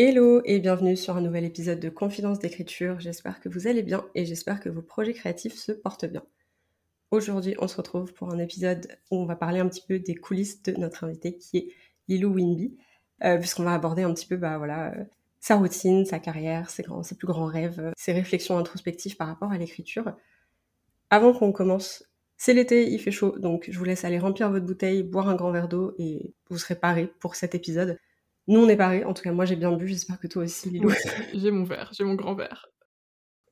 [0.00, 3.00] Hello et bienvenue sur un nouvel épisode de Confidence d'écriture.
[3.00, 6.22] J'espère que vous allez bien et j'espère que vos projets créatifs se portent bien.
[7.10, 10.14] Aujourd'hui, on se retrouve pour un épisode où on va parler un petit peu des
[10.14, 11.68] coulisses de notre invité qui est
[12.06, 12.78] Lilou Winby,
[13.24, 15.04] euh, puisqu'on va aborder un petit peu bah, voilà, euh,
[15.40, 19.58] sa routine, sa carrière, ses, plus grands rêves, euh, ses réflexions introspectives par rapport à
[19.58, 20.14] l'écriture.
[21.10, 22.04] Avant qu'on commence,
[22.36, 25.34] c'est l'été, il fait chaud, donc je vous laisse aller remplir votre bouteille, boire un
[25.34, 27.98] grand verre d'eau et vous serez parés pour cet épisode.
[28.48, 29.04] Nous, on est parés.
[29.04, 29.86] En tout cas, moi, j'ai bien bu.
[29.86, 30.90] J'espère que toi aussi, Lilou.
[31.34, 32.66] j'ai mon verre, j'ai mon grand verre.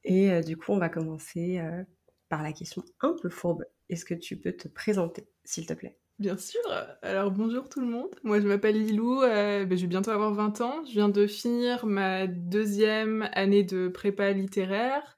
[0.04, 1.84] Et euh, du coup, on va commencer euh,
[2.30, 3.64] par la question un peu fourbe.
[3.90, 5.98] Est-ce que tu peux te présenter, s'il te plaît?
[6.18, 6.60] Bien sûr.
[7.02, 8.08] Alors, bonjour tout le monde.
[8.22, 9.22] Moi, je m'appelle Lilou.
[9.22, 10.82] Euh, ben, je vais bientôt avoir 20 ans.
[10.86, 15.15] Je viens de finir ma deuxième année de prépa littéraire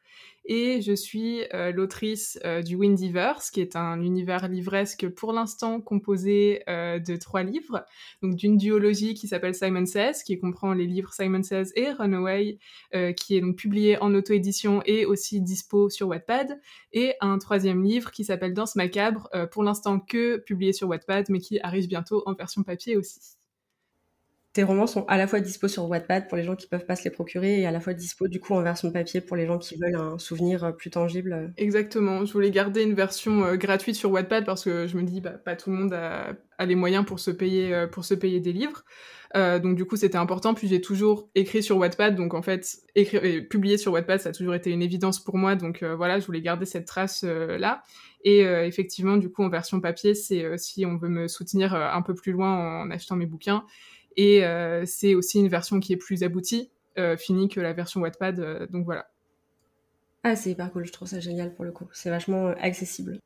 [0.48, 5.80] et je suis euh, l'autrice euh, du Windiverse, qui est un univers livresque pour l'instant
[5.82, 7.84] composé euh, de trois livres,
[8.22, 12.58] donc d'une duologie qui s'appelle Simon Says, qui comprend les livres Simon Says et Runaway,
[13.16, 16.58] qui est donc publié en auto-édition et aussi dispo sur Wattpad,
[16.92, 21.40] et un troisième livre qui s'appelle Danse macabre, pour l'instant que publié sur Wattpad, mais
[21.40, 23.37] qui arrive bientôt en version papier aussi
[24.58, 26.96] tes romans sont à la fois dispo sur Wattpad pour les gens qui peuvent pas
[26.96, 29.46] se les procurer et à la fois dispo du coup en version papier pour les
[29.46, 31.52] gens qui veulent un souvenir euh, plus tangible.
[31.56, 32.24] Exactement.
[32.24, 35.30] Je voulais garder une version euh, gratuite sur Wattpad parce que je me dis bah,
[35.30, 36.34] pas tout le monde a,
[36.66, 38.82] les moyens pour se payer euh, pour se payer des livres.
[39.32, 40.54] donc du coup c'était important.
[40.54, 42.66] Puis j'ai toujours écrit sur Wattpad, donc en fait
[43.48, 45.54] publier sur Wattpad ça a toujours été une évidence pour moi.
[45.54, 47.84] Donc voilà, je voulais garder cette trace là.
[48.24, 52.14] Et effectivement, du coup, en version papier, c'est si on veut me soutenir un peu
[52.14, 53.64] plus loin en achetant mes bouquins,
[54.18, 58.00] et euh, c'est aussi une version qui est plus aboutie, euh, finie que la version
[58.00, 58.40] Wattpad.
[58.40, 59.06] Euh, donc voilà.
[60.24, 61.86] Ah, c'est hyper cool, je trouve ça génial pour le coup.
[61.92, 63.20] C'est vachement accessible.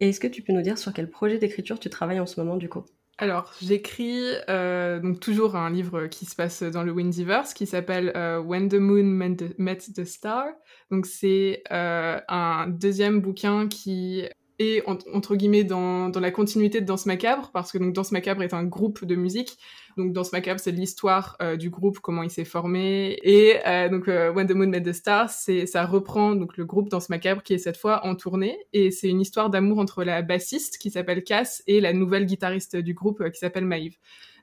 [0.00, 2.40] Et est-ce que tu peux nous dire sur quel projet d'écriture tu travailles en ce
[2.40, 2.82] moment du coup?
[3.18, 8.12] Alors, j'écris donc toujours un livre qui se passe dans le Windiverse qui s'appelle
[8.46, 10.46] When the Moon Met the, Star.
[10.92, 14.24] Donc c'est un deuxième bouquin qui
[14.58, 18.42] est entre guillemets dans, dans, la continuité de Danse Macabre parce que donc Danse Macabre
[18.42, 19.58] est un groupe de musique
[19.98, 23.18] donc dans ce macabre, c'est l'histoire euh, du groupe, comment il s'est formé.
[23.24, 26.64] Et euh, donc euh, When the Moon Met the Stars, c'est ça reprend donc le
[26.64, 28.56] groupe dans ce macabre qui est cette fois en tournée.
[28.72, 32.76] Et c'est une histoire d'amour entre la bassiste qui s'appelle Cass et la nouvelle guitariste
[32.76, 33.96] du groupe qui s'appelle Maïve.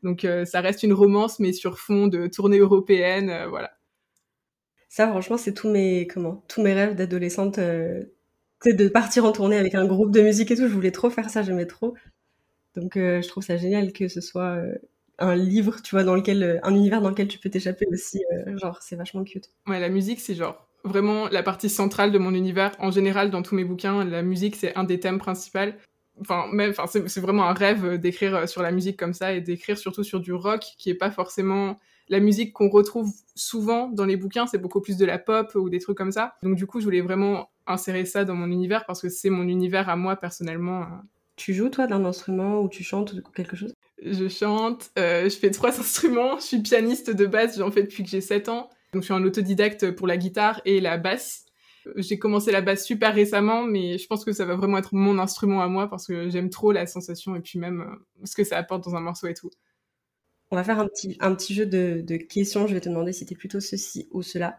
[0.03, 3.71] Donc ça reste une romance mais sur fond de tournée européenne, voilà.
[4.89, 7.59] Ça franchement c'est tous mes comment tous mes rêves d'adolescente
[8.65, 10.67] de partir en tournée avec un groupe de musique et tout.
[10.67, 11.95] Je voulais trop faire ça, j'aimais trop.
[12.75, 14.59] Donc je trouve ça génial que ce soit
[15.19, 18.23] un livre, tu vois, dans lequel, euh, un univers dans lequel tu peux t'échapper aussi.
[18.33, 19.49] Euh, genre, c'est vachement cute.
[19.67, 22.71] Ouais, la musique, c'est genre vraiment la partie centrale de mon univers.
[22.79, 25.73] En général, dans tous mes bouquins, la musique, c'est un des thèmes principaux.
[26.21, 29.41] Enfin, même, enfin, c'est vraiment un rêve euh, d'écrire sur la musique comme ça et
[29.41, 31.77] d'écrire surtout sur du rock qui est pas forcément
[32.07, 35.71] la musique qu'on retrouve souvent dans les bouquins, c'est beaucoup plus de la pop ou
[35.71, 36.35] des trucs comme ça.
[36.43, 39.47] Donc du coup, je voulais vraiment insérer ça dans mon univers parce que c'est mon
[39.47, 40.85] univers à moi personnellement.
[41.35, 43.73] Tu joues toi d'un instrument ou tu chantes ou quelque chose?
[44.01, 48.03] Je chante, euh, je fais trois instruments, je suis pianiste de base, j'en fais depuis
[48.03, 48.69] que j'ai 7 ans.
[48.93, 51.45] Donc je suis un autodidacte pour la guitare et la basse.
[51.97, 55.19] J'ai commencé la basse super récemment, mais je pense que ça va vraiment être mon
[55.19, 58.43] instrument à moi parce que j'aime trop la sensation et puis même euh, ce que
[58.43, 59.51] ça apporte dans un morceau et tout.
[60.51, 62.67] On va faire un petit, un petit jeu de, de questions.
[62.67, 64.57] Je vais te demander si t'es plutôt ceci ou cela.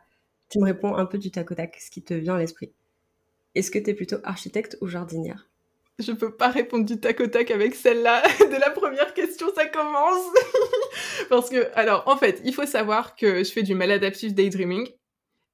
[0.48, 2.72] Tu me réponds un peu du tac au tac, ce qui te vient à l'esprit.
[3.56, 5.48] Est-ce que t'es plutôt architecte ou jardinière?
[5.98, 8.22] Je peux pas répondre du tac au tac avec celle-là.
[8.38, 10.26] De la première question, ça commence.
[11.30, 14.86] Parce que, alors, en fait, il faut savoir que je fais du maladaptive daydreaming.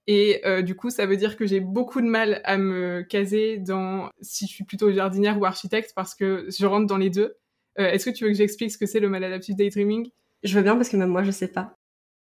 [0.08, 3.58] Et euh, du coup, ça veut dire que j'ai beaucoup de mal à me caser
[3.58, 7.36] dans si je suis plutôt jardinière ou architecte parce que je rentre dans les deux.
[7.78, 10.10] Euh, est-ce que tu veux que j'explique ce que c'est le maladaptive daydreaming?
[10.42, 11.78] Je veux bien parce que même moi, je sais pas.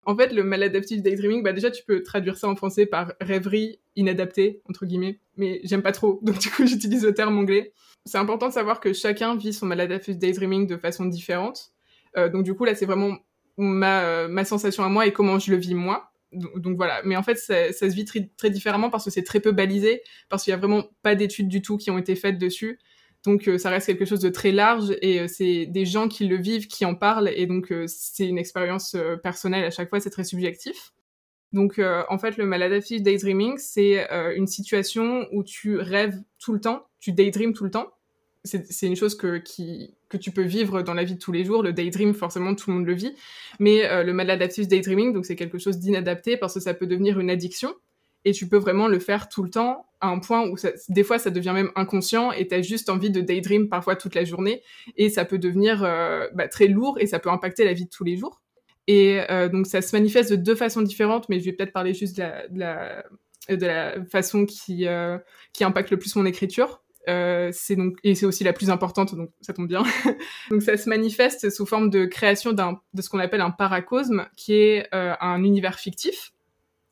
[0.06, 3.80] En fait, le maladaptive daydreaming, bah déjà, tu peux traduire ça en français par rêverie
[3.96, 7.74] inadaptée, entre guillemets, mais j'aime pas trop, donc du coup, j'utilise le terme anglais
[8.06, 11.72] c'est important de savoir que chacun vit son maladaptive daydreaming de façon différente.
[12.18, 13.18] Euh, donc du coup là c'est vraiment
[13.58, 16.12] ma, sensation à moi et comment je le vis moi.
[16.32, 19.24] Donc, voilà, mais en fait ça, ça se vit très, très différemment parce que c'est
[19.24, 22.14] très peu balisé, parce qu'il y a vraiment pas d'études du tout qui ont été
[22.16, 22.78] faites dessus.
[23.26, 26.28] Donc euh, ça reste quelque chose de très large et euh, c'est des gens qui
[26.28, 30.10] le vivent, qui en parlent et donc c'est une expérience personnelle à chaque fois, c'est
[30.10, 30.94] très subjectif.
[31.54, 31.80] Donc,
[32.10, 34.06] en fait, le maladaptive daydreaming, c'est
[34.36, 37.94] une situation où tu rêves tout le temps, tu daydream tout le temps.
[38.44, 41.46] C'est une chose que, qui, que tu peux vivre dans la vie de tous les
[41.46, 41.64] jours.
[41.64, 43.16] Le daydream, forcément, tout le monde le vit.
[43.60, 47.30] Mais le maladaptive daydreaming, donc c'est quelque chose d'inadapté parce que ça peut devenir une
[47.30, 47.74] addiction
[48.26, 51.04] et tu peux vraiment le faire tout le temps à un point où ça, des
[51.04, 54.26] fois ça devient même inconscient et tu as juste envie de daydream parfois toute la
[54.26, 54.62] journée
[54.98, 57.90] et ça peut devenir euh, bah, très lourd et ça peut impacter la vie de
[57.90, 58.42] tous les jours.
[58.88, 61.94] Et euh, donc ça se manifeste de deux façons différentes, mais je vais peut-être parler
[61.94, 63.04] juste de la, de la,
[63.50, 65.18] de la façon qui, euh,
[65.54, 66.82] qui impacte le plus mon écriture.
[67.08, 69.84] Euh, c'est donc et c'est aussi la plus importante donc ça tombe bien
[70.50, 74.26] donc ça se manifeste sous forme de création d'un de ce qu'on appelle un paracosme
[74.36, 76.34] qui est euh, un univers fictif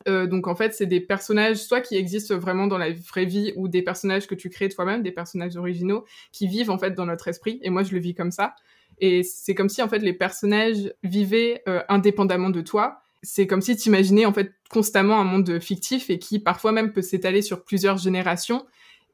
[0.08, 3.52] euh, donc en fait, c'est des personnages soit qui existent vraiment dans la vraie vie
[3.56, 7.06] ou des personnages que tu crées toi-même, des personnages originaux qui vivent en fait dans
[7.06, 7.58] notre esprit.
[7.62, 8.54] Et moi, je le vis comme ça.
[8.98, 13.02] Et c'est comme si en fait les personnages vivaient euh, indépendamment de toi.
[13.22, 16.92] C'est comme si tu imaginais en fait constamment un monde fictif et qui parfois même
[16.92, 18.66] peut s'étaler sur plusieurs générations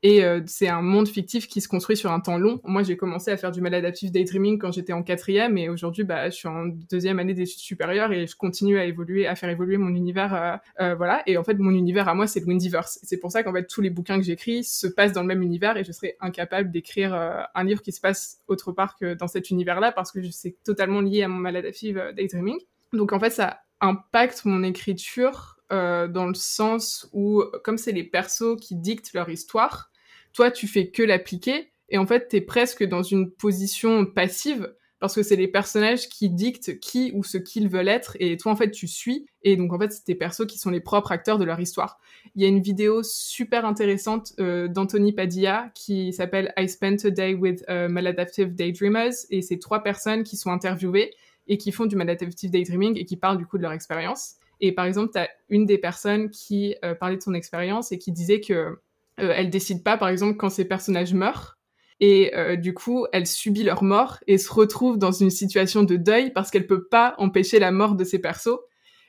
[0.02, 2.60] et euh, c'est un monde fictif qui se construit sur un temps long.
[2.64, 6.30] Moi, j'ai commencé à faire du maladaptive daydreaming quand j'étais en quatrième, et aujourd'hui, bah,
[6.30, 9.76] je suis en deuxième année d'études supérieures et je continue à évoluer, à faire évoluer
[9.76, 11.22] mon univers, euh, euh, voilà.
[11.26, 12.98] Et en fait, mon univers à moi, c'est le Windiverse.
[13.02, 15.42] C'est pour ça qu'en fait, tous les bouquins que j'écris se passent dans le même
[15.42, 17.14] univers, et je serais incapable d'écrire
[17.54, 21.00] un livre qui se passe autre part que dans cet univers-là, parce que c'est totalement
[21.00, 22.58] lié à mon maladaptive daydreaming.
[22.92, 28.04] Donc en fait, ça impacte mon écriture euh, dans le sens où, comme c'est les
[28.04, 29.90] persos qui dictent leur histoire,
[30.32, 35.14] toi, tu fais que l'appliquer, et en fait, t'es presque dans une position passive, parce
[35.14, 38.56] que c'est les personnages qui dictent qui ou ce qu'ils veulent être, et toi, en
[38.56, 41.38] fait, tu suis, et donc, en fait, c'est tes persos qui sont les propres acteurs
[41.38, 41.98] de leur histoire.
[42.34, 47.10] Il y a une vidéo super intéressante euh, d'Anthony Padilla qui s'appelle I Spent a
[47.10, 51.12] Day with uh, Maladaptive Daydreamers, et c'est trois personnes qui sont interviewées
[51.50, 54.36] et qui font du maladaptive daydreaming et qui parlent du coup de leur expérience.
[54.60, 57.98] Et par exemple, tu as une des personnes qui euh, parlait de son expérience et
[57.98, 58.76] qui disait que euh,
[59.16, 61.58] elle décide pas, par exemple, quand ses personnages meurent.
[62.00, 65.96] Et euh, du coup, elle subit leur mort et se retrouve dans une situation de
[65.96, 68.58] deuil parce qu'elle peut pas empêcher la mort de ses persos.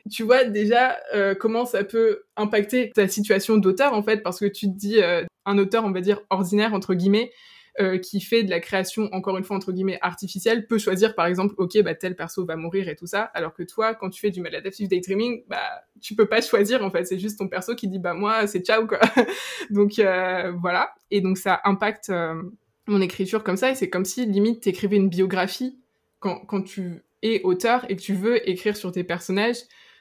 [0.09, 0.97] Tu vois déjà
[1.39, 4.99] comment ça peut impacter ta situation d'auteur en fait, parce que tu te dis
[5.45, 7.31] un auteur, on va dire ordinaire entre guillemets,
[7.79, 11.25] euh, qui fait de la création, encore une fois, entre guillemets, artificielle, peut choisir, par
[11.25, 14.19] exemple, ok, bah, tel perso va mourir et tout ça, alors que toi, quand tu
[14.19, 17.73] fais du maladaptive daydreaming, bah, tu peux pas choisir, en fait, c'est juste ton perso
[17.73, 18.99] qui dit, bah, moi, c'est ciao, quoi.
[19.69, 20.93] donc, euh, voilà.
[21.11, 22.41] Et donc, ça impacte euh,
[22.87, 25.79] mon écriture comme ça, et c'est comme si, limite, t'écrivais une biographie
[26.19, 29.59] quand, quand tu es auteur et que tu veux écrire sur tes personnages,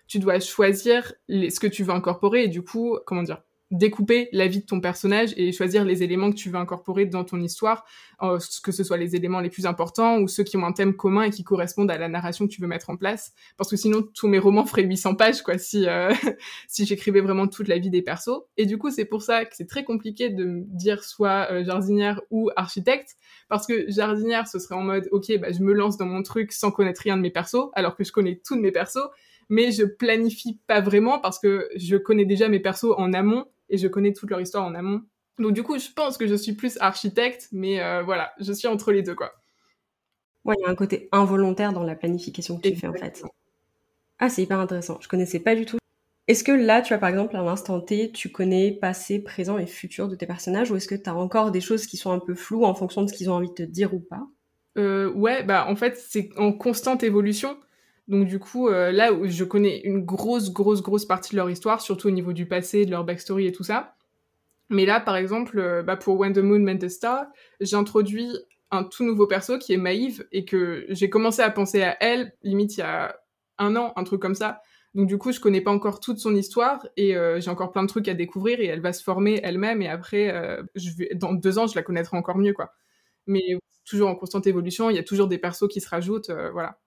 [0.09, 4.49] tu dois choisir ce que tu veux incorporer, et du coup, comment dire, découper la
[4.49, 7.85] vie de ton personnage et choisir les éléments que tu veux incorporer dans ton histoire,
[8.23, 10.95] euh, que ce soit les éléments les plus importants ou ceux qui ont un thème
[10.95, 13.33] commun et qui correspondent à la narration que tu veux mettre en place.
[13.57, 16.13] Parce que sinon, tous mes romans feraient 800 pages, quoi, si, euh,
[16.69, 18.43] si j'écrivais vraiment toute la vie des persos.
[18.57, 22.21] Et du coup, c'est pour ça que c'est très compliqué de dire soit euh, jardinière
[22.31, 23.17] ou architecte,
[23.49, 26.53] parce que jardinière, ce serait en mode, ok, bah, je me lance dans mon truc
[26.53, 29.09] sans connaître rien de mes persos, alors que je connais tous mes persos,
[29.49, 33.79] mais je planifie pas vraiment parce que je connais déjà mes persos en amont et
[33.79, 35.03] je connais toute leur histoire en amont.
[35.39, 38.69] Donc du coup, je pense que je suis plus architecte, mais euh, voilà, je suis
[38.69, 39.33] entre les deux, quoi.
[40.45, 43.23] Ouais, il y a un côté involontaire dans la planification que tu fais, en fait.
[44.19, 44.99] Ah, c'est hyper intéressant.
[45.01, 45.79] Je connaissais pas du tout.
[46.29, 49.67] Est-ce que là, tu as par exemple, à l'instant T, tu connais passé, présent et
[49.67, 52.21] futur de tes personnages, ou est-ce que tu as encore des choses qui sont un
[52.21, 54.27] peu floues en fonction de ce qu'ils ont envie de te dire ou pas?
[54.79, 57.59] Euh, Ouais, bah en fait, c'est en constante évolution.
[58.11, 61.49] Donc du coup, euh, là où je connais une grosse, grosse, grosse partie de leur
[61.49, 63.95] histoire, surtout au niveau du passé, de leur backstory et tout ça.
[64.69, 67.27] Mais là, par exemple, euh, bah, pour When the Moon Met the Star,
[67.61, 68.37] j'introduis
[68.73, 72.33] un tout nouveau perso qui est Maïve et que j'ai commencé à penser à elle,
[72.43, 73.17] limite il y a
[73.59, 74.61] un an, un truc comme ça.
[74.95, 77.85] Donc du coup, je connais pas encore toute son histoire et euh, j'ai encore plein
[77.85, 80.35] de trucs à découvrir et elle va se former elle-même et après,
[81.15, 82.73] dans deux ans, je la connaîtrai encore mieux, quoi.
[83.29, 83.43] Mais
[83.85, 86.81] toujours en constante évolution, il y a toujours des persos qui se rajoutent, voilà.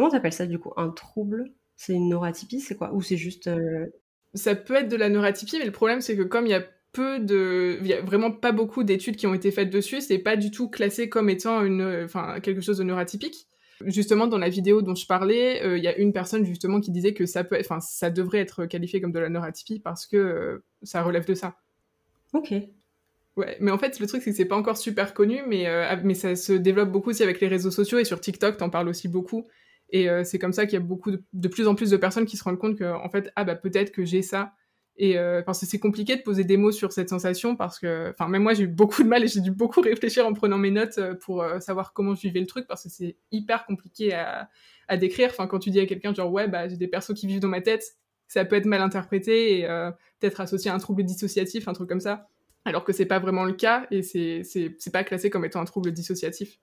[0.00, 0.72] Comment t'appelles ça du coup?
[0.78, 1.52] Un trouble?
[1.76, 2.90] C'est une neurotypie C'est quoi?
[2.94, 3.48] Ou c'est juste.
[3.48, 3.84] Euh,
[4.32, 6.64] ça peut être de la neurotypie, mais le problème c'est que comme il y a
[6.92, 7.76] peu de.
[7.82, 10.50] Il y a vraiment pas beaucoup d'études qui ont été faites dessus, c'est pas du
[10.50, 12.00] tout classé comme étant une...
[12.02, 13.46] enfin, quelque chose de neurotypique.
[13.84, 16.92] Justement, dans la vidéo dont je parlais, euh, il y a une personne justement qui
[16.92, 20.16] disait que ça peut, enfin, ça devrait être qualifié comme de la neurotypie parce que
[20.16, 21.56] euh, ça relève de ça.
[22.32, 22.54] Ok.
[23.36, 25.66] Ouais, mais en fait, le truc c'est que c'est pas encore super connu, mais
[26.04, 28.88] mais ça se développe beaucoup aussi avec les réseaux sociaux et sur TikTok, t'en parles
[28.88, 29.46] aussi beaucoup.
[29.90, 32.26] Et euh, c'est comme ça qu'il y a beaucoup de, plus en plus de personnes
[32.26, 34.52] qui se rendent compte que, en fait, ah bah peut-être que j'ai ça.
[34.96, 38.10] Et euh, parce que c'est compliqué de poser des mots sur cette sensation parce que,
[38.10, 40.58] enfin, même moi j'ai eu beaucoup de mal et j'ai dû beaucoup réfléchir en prenant
[40.58, 44.12] mes notes euh, pour savoir comment je vivais le truc parce que c'est hyper compliqué
[44.12, 44.50] à,
[44.88, 45.30] à décrire.
[45.30, 47.48] Enfin, quand tu dis à quelqu'un genre ouais bah j'ai des persos qui vivent dans
[47.48, 47.96] ma tête,
[48.28, 49.66] ça peut être mal interprété et
[50.18, 52.28] peut-être associé à un trouble dissociatif, un truc comme ça,
[52.64, 55.92] alors que c'est pas vraiment le cas et c'est pas classé comme étant un trouble
[55.92, 56.58] dissociatif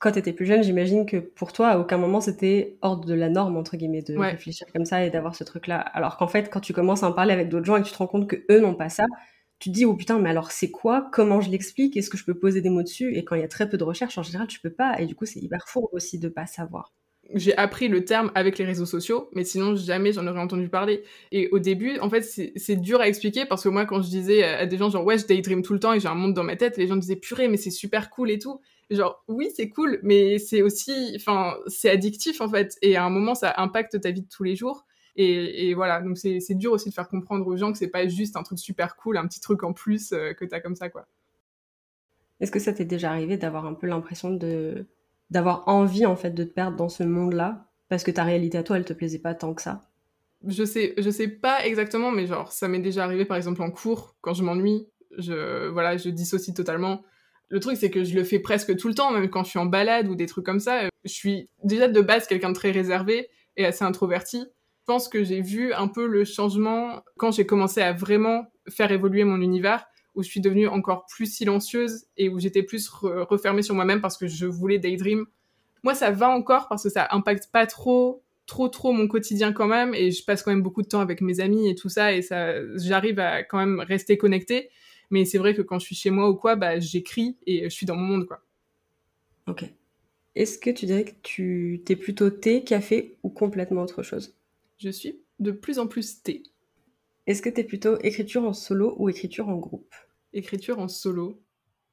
[0.00, 3.12] quand tu étais plus jeune, j'imagine que pour toi, à aucun moment, c'était hors de
[3.12, 5.78] la norme, entre guillemets, de réfléchir comme ça et d'avoir ce truc-là.
[5.78, 7.92] Alors qu'en fait, quand tu commences à en parler avec d'autres gens et que tu
[7.92, 9.04] te rends compte que eux n'ont pas ça,
[9.58, 11.10] tu te dis, oh putain, mais alors c'est quoi?
[11.12, 11.98] Comment je l'explique?
[11.98, 13.14] Est-ce que je peux poser des mots dessus?
[13.14, 14.98] Et quand il y a très peu de recherches, en général, tu peux pas.
[14.98, 16.94] Et du coup, c'est hyper faux aussi de pas savoir.
[17.34, 21.02] J'ai appris le terme avec les réseaux sociaux, mais sinon jamais j'en aurais entendu parler.
[21.30, 24.44] Et au début, en fait, c'est dur à expliquer parce que moi, quand je disais
[24.44, 26.42] à des gens genre ouais, je daydream tout le temps et j'ai un monde dans
[26.42, 29.68] ma tête, les gens disaient purée, mais c'est super cool et tout genre oui c'est
[29.68, 32.76] cool mais c'est aussi enfin c'est addictif en fait.
[32.82, 34.86] Et à un moment ça impacte ta vie de tous les jours.
[35.16, 38.36] Et, voilà donc c'est dur aussi de faire comprendre aux gens que c'est pas juste
[38.36, 41.06] un truc super cool un petit truc en plus euh, que t'as comme ça quoi.
[42.40, 44.86] Est-ce que ça t'est déjà arrivé d'avoir un peu l'impression de
[45.30, 48.56] d'avoir envie en fait de te perdre dans ce monde là parce que ta réalité
[48.56, 49.82] à toi elle te plaisait pas tant que ça?
[50.46, 53.70] Je sais je sais pas exactement mais genre ça m'est déjà arrivé par exemple en
[53.70, 57.02] cours quand je m'ennuie je voilà je dissocie totalement
[57.50, 59.58] le truc, c'est que je le fais presque tout le temps, même quand je suis
[59.58, 60.88] en balade ou des trucs comme ça.
[61.04, 64.38] Je suis déjà de base quelqu'un de très réservé et assez introverti.
[64.38, 68.92] Je pense que j'ai vu un peu le changement quand j'ai commencé à vraiment faire
[68.92, 73.62] évoluer mon univers, où je suis devenue encore plus silencieuse et où j'étais plus refermée
[73.62, 75.26] sur moi-même parce que je voulais daydream.
[75.82, 79.68] Moi, ça va encore parce que ça impacte pas trop trop trop mon quotidien quand
[79.68, 82.12] même et je passe quand même beaucoup de temps avec mes amis et tout ça
[82.12, 84.70] et ça j'arrive à quand même rester connectée
[85.10, 87.68] mais c'est vrai que quand je suis chez moi ou quoi, bah, j'écris et je
[87.68, 88.42] suis dans mon monde, quoi.
[89.46, 89.64] Ok.
[90.36, 94.36] Est-ce que tu dirais que tu t'es plutôt thé, café ou complètement autre chose?
[94.78, 96.44] Je suis de plus en plus thé.
[97.26, 99.94] Est-ce que tu es plutôt écriture en solo ou écriture en groupe?
[100.32, 101.42] Écriture en solo,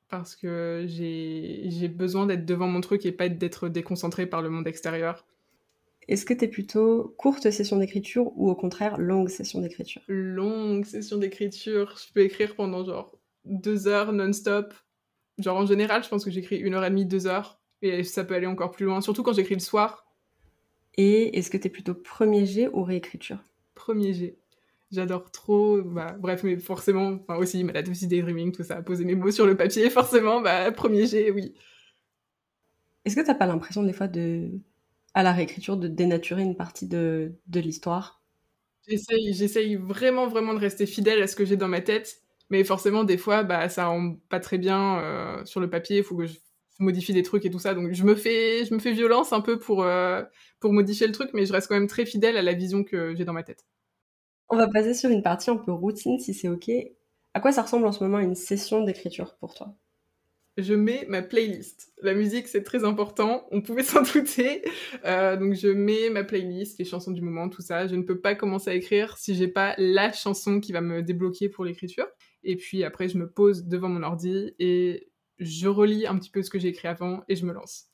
[0.07, 4.67] parce que j'ai besoin d'être devant mon truc et pas d'être déconcentré par le monde
[4.67, 5.25] extérieur.
[6.07, 10.01] Est-ce que tu es plutôt courte session d'écriture ou au contraire longue session d'écriture?
[10.07, 11.97] Longue session d'écriture.
[11.97, 14.73] Je peux écrire pendant genre deux heures non-stop.
[15.37, 17.59] Genre en général, je pense que j'écris une heure et demie, deux heures.
[17.81, 20.07] Et ça peut aller encore plus loin, surtout quand j'écris le soir.
[20.95, 23.43] Et est-ce que tu es plutôt premier jet ou réécriture?
[23.75, 24.37] Premier jet.
[24.91, 29.15] J'adore trop, bah, bref, mais forcément, enfin aussi, malade aussi daydreaming, tout ça, poser mes
[29.15, 31.53] mots sur le papier, forcément, bah, premier jet, oui.
[33.03, 34.49] Est-ce que t'as pas l'impression des fois de,
[35.17, 38.23] à la réécriture de dénaturer une partie de, de l'histoire
[38.87, 42.21] J'essaye, j'essaye vraiment, vraiment de rester fidèle à ce que j'ai dans ma tête.
[42.49, 45.97] Mais forcément, des fois, bah, ça rend pas très bien euh, sur le papier.
[45.97, 46.37] Il faut que je
[46.79, 47.73] modifie des trucs et tout ça.
[47.73, 50.23] Donc, je me fais, je me fais violence un peu pour, euh,
[50.59, 53.15] pour modifier le truc, mais je reste quand même très fidèle à la vision que
[53.15, 53.65] j'ai dans ma tête.
[54.49, 56.69] On va passer sur une partie un peu routine, si c'est OK.
[57.33, 59.73] À quoi ça ressemble en ce moment une session d'écriture pour toi?
[60.57, 61.93] Je mets ma playlist.
[62.01, 64.63] La musique, c'est très important, on pouvait s'en douter.
[65.05, 67.87] Euh, donc je mets ma playlist, les chansons du moment, tout ça.
[67.87, 71.03] Je ne peux pas commencer à écrire si j'ai pas la chanson qui va me
[71.03, 72.07] débloquer pour l'écriture.
[72.43, 75.09] Et puis après, je me pose devant mon ordi et
[75.39, 77.89] je relis un petit peu ce que j'ai écrit avant et je me lance.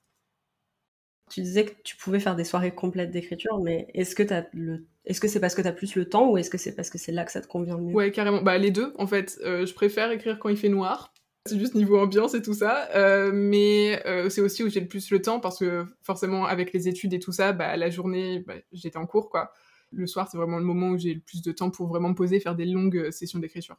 [1.30, 4.86] Tu disais que tu pouvais faire des soirées complètes d'écriture, mais est-ce que le...
[5.06, 6.90] est-ce que c'est parce que tu as plus le temps ou est-ce que c'est parce
[6.90, 7.94] que c'est là que ça te convient le mieux?
[7.94, 8.42] Ouais, carrément.
[8.42, 9.40] Bah les deux, en fait.
[9.44, 11.13] Euh, je préfère écrire quand il fait noir
[11.46, 12.90] c'est juste niveau ambiance et tout ça.
[12.96, 16.72] Euh, mais euh, c'est aussi où j'ai le plus le temps parce que forcément, avec
[16.74, 19.52] les études et tout ça, bah, la journée, bah, j'étais en cours, quoi.
[19.92, 22.16] Le soir, c'est vraiment le moment où j'ai le plus de temps pour vraiment me
[22.16, 23.78] poser, faire des longues euh, sessions d'écriture.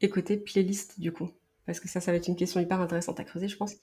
[0.00, 1.30] Écoutez, playlist, du coup.
[1.66, 3.74] Parce que ça, ça va être une question hyper intéressante à creuser, je pense.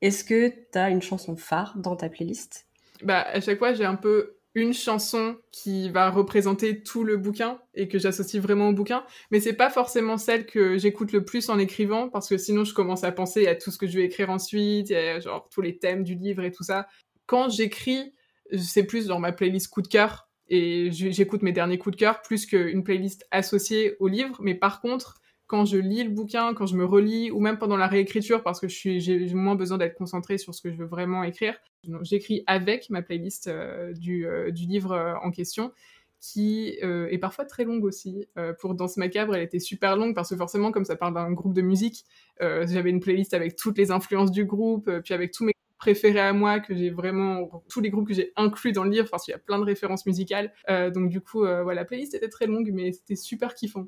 [0.00, 2.66] Est-ce que tu as une chanson phare dans ta playlist?
[3.02, 7.58] Bah, à chaque fois, j'ai un peu une chanson qui va représenter tout le bouquin
[7.74, 11.48] et que j'associe vraiment au bouquin, mais c'est pas forcément celle que j'écoute le plus
[11.48, 14.04] en écrivant parce que sinon je commence à penser à tout ce que je vais
[14.04, 16.86] écrire ensuite, et genre tous les thèmes du livre et tout ça.
[17.26, 18.12] Quand j'écris,
[18.56, 22.20] c'est plus dans ma playlist coup de cœur et j'écoute mes derniers coups de cœur
[22.22, 25.20] plus qu'une playlist associée au livre, mais par contre,
[25.54, 28.58] quand je lis le bouquin, quand je me relis, ou même pendant la réécriture, parce
[28.58, 31.54] que j'ai moins besoin d'être concentrée sur ce que je veux vraiment écrire,
[32.02, 35.72] j'écris avec ma playlist euh, du, euh, du, livre euh, en question,
[36.20, 38.26] qui est parfois très longue aussi.
[38.58, 41.54] pour Danse Macabre, elle était super longue, parce que forcément, comme ça parle d'un groupe
[41.54, 42.04] de musique,
[42.40, 46.32] j'avais une playlist avec toutes les influences du groupe, puis avec tous mes préférés à
[46.32, 49.32] moi, que j'ai vraiment, tous les groupes que j'ai inclus dans le livre, parce qu'il
[49.32, 50.52] y a plein de références musicales.
[50.68, 53.86] donc du coup, voilà, la playlist était très longue, mais c'était super kiffant.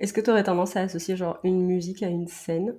[0.00, 2.78] Est-ce que tu aurais tendance à associer genre une musique à une scène?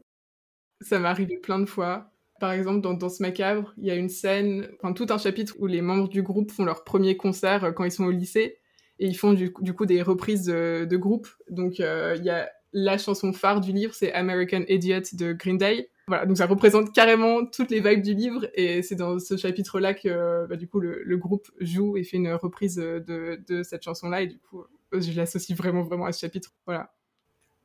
[0.82, 2.12] Ça m'est arrivé plein de fois.
[2.40, 5.68] Par exemple, dans Danse Macabre, il y a une scène, enfin tout un chapitre où
[5.68, 8.60] les membres du groupe font leur premier concert euh, quand ils sont au lycée
[9.00, 11.28] et ils font du, coup des reprises de, groupe.
[11.50, 15.58] Donc euh, il y a la chanson phare du livre, c'est American Idiot de Green
[15.58, 15.90] Day.
[16.08, 19.94] Voilà, donc ça représente carrément toutes les vibes du livre et c'est dans ce chapitre-là
[19.94, 24.24] que bah, du coup le, groupe joue et fait une reprise de, de cette chanson-là
[24.24, 26.52] et du coup je l'associe vraiment vraiment à ce chapitre.
[26.66, 26.92] Voilà.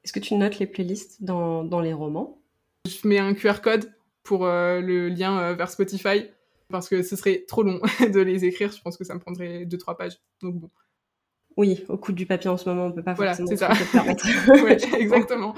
[0.05, 2.39] Est-ce que tu notes les playlists dans, dans les romans?
[2.87, 3.91] Je mets un QR code
[4.23, 6.27] pour euh, le lien euh, vers Spotify
[6.69, 8.73] parce que ce serait trop long de les écrire.
[8.73, 10.21] Je pense que ça me prendrait 2-3 pages.
[10.43, 10.71] Donc bon.
[11.57, 13.75] Oui, au coût du papier en ce moment, on peut pas voilà, forcément ça.
[13.75, 14.27] se permettre.
[14.65, 15.55] ouais, exactement.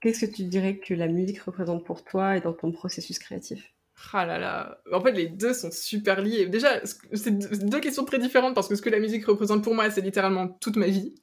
[0.00, 3.72] Qu'est-ce que tu dirais que la musique représente pour toi et dans ton processus créatif?
[4.12, 4.82] Ah là là.
[4.92, 6.46] En fait, les deux sont super liés.
[6.46, 7.30] Déjà, c'est
[7.64, 10.48] deux questions très différentes parce que ce que la musique représente pour moi, c'est littéralement
[10.48, 11.14] toute ma vie.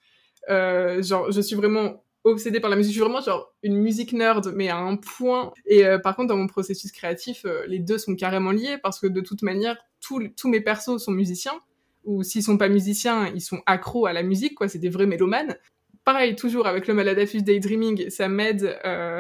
[0.50, 2.92] Euh, genre, je suis vraiment obsédée par la musique.
[2.94, 5.54] Je suis vraiment genre une musique nerd, mais à un point.
[5.66, 9.00] Et euh, par contre, dans mon processus créatif, euh, les deux sont carrément liés parce
[9.00, 11.60] que de toute manière, tous mes persos sont musiciens.
[12.04, 14.68] Ou s'ils sont pas musiciens, ils sont accros à la musique, quoi.
[14.68, 15.56] C'est des vrais mélomanes.
[16.04, 18.80] Pareil, toujours avec le Maladafus Daydreaming, ça m'aide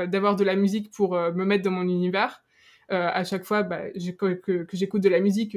[0.09, 2.43] d'avoir de la musique pour me mettre dans mon univers.
[2.89, 5.55] à chaque fois bah, que, que, que j'écoute de la musique,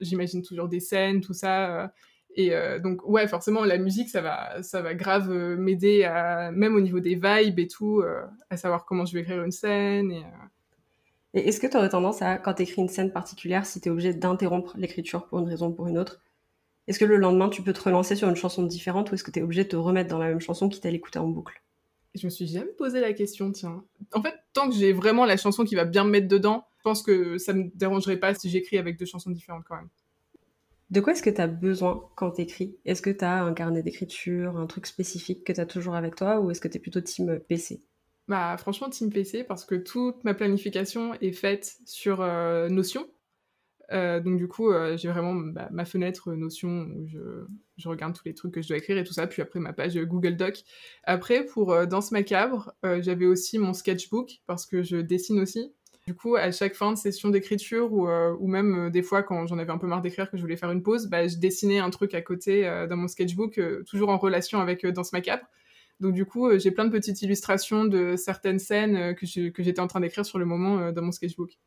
[0.00, 1.92] j'imagine toujours des scènes, tout ça.
[2.36, 6.50] Et euh, donc, ouais, forcément, la musique, ça va, ça va grave euh, m'aider, à,
[6.52, 9.52] même au niveau des vibes et tout, euh, à savoir comment je vais écrire une
[9.52, 10.12] scène.
[10.12, 10.22] Et,
[11.32, 13.88] et est-ce que tu aurais tendance à, quand tu écris une scène particulière, si tu
[13.88, 16.20] es obligé d'interrompre l'écriture pour une raison ou pour une autre,
[16.88, 19.30] est-ce que le lendemain, tu peux te relancer sur une chanson différente ou est-ce que
[19.30, 21.62] tu es obligé de te remettre dans la même chanson qui t'a l'écouter en boucle?
[22.14, 23.82] Je me suis jamais posé la question, tiens.
[24.12, 26.82] En fait, tant que j'ai vraiment la chanson qui va bien me mettre dedans, je
[26.82, 29.88] pense que ça me dérangerait pas si j'écris avec deux chansons différentes quand même.
[30.90, 33.54] De quoi est-ce que tu as besoin quand tu écris Est-ce que tu as un
[33.54, 36.76] carnet d'écriture, un truc spécifique que tu as toujours avec toi ou est-ce que tu
[36.76, 37.82] es plutôt team PC
[38.28, 43.08] Bah franchement team PC parce que toute ma planification est faite sur euh, Notion.
[43.92, 48.24] Euh, donc du coup, euh, j'ai vraiment bah, ma fenêtre Notion où je, regarde tous
[48.24, 50.62] les trucs que je dois écrire et tout ça, puis après ma page Google Doc.
[51.02, 55.72] Après, pour Danse Macabre, j'avais aussi mon sketchbook parce que je dessine aussi.
[56.06, 59.24] Du coup, à chaque fin de session d'écriture ou, euh, ou même euh, des fois
[59.24, 61.36] quand j'en avais un peu marre d'écrire que je voulais faire une pause, bah, je
[61.36, 65.42] dessinais un truc à côté euh, dans mon sketchbook, toujours en relation avec Danse Macabre.
[65.98, 69.98] Donc du coup, j'ai plein de petites illustrations de certaines scènes que, j'étais en train
[69.98, 71.58] d'écrire sur le moment dans mon sketchbook.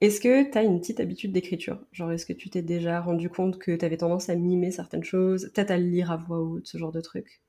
[0.00, 1.80] Est-ce que tu as une petite habitude d'écriture?
[1.90, 5.02] Genre, est-ce que tu t'es déjà rendu compte que tu avais tendance à mimer certaines
[5.02, 7.40] choses, peut-être à lire à voix haute, ce genre de truc?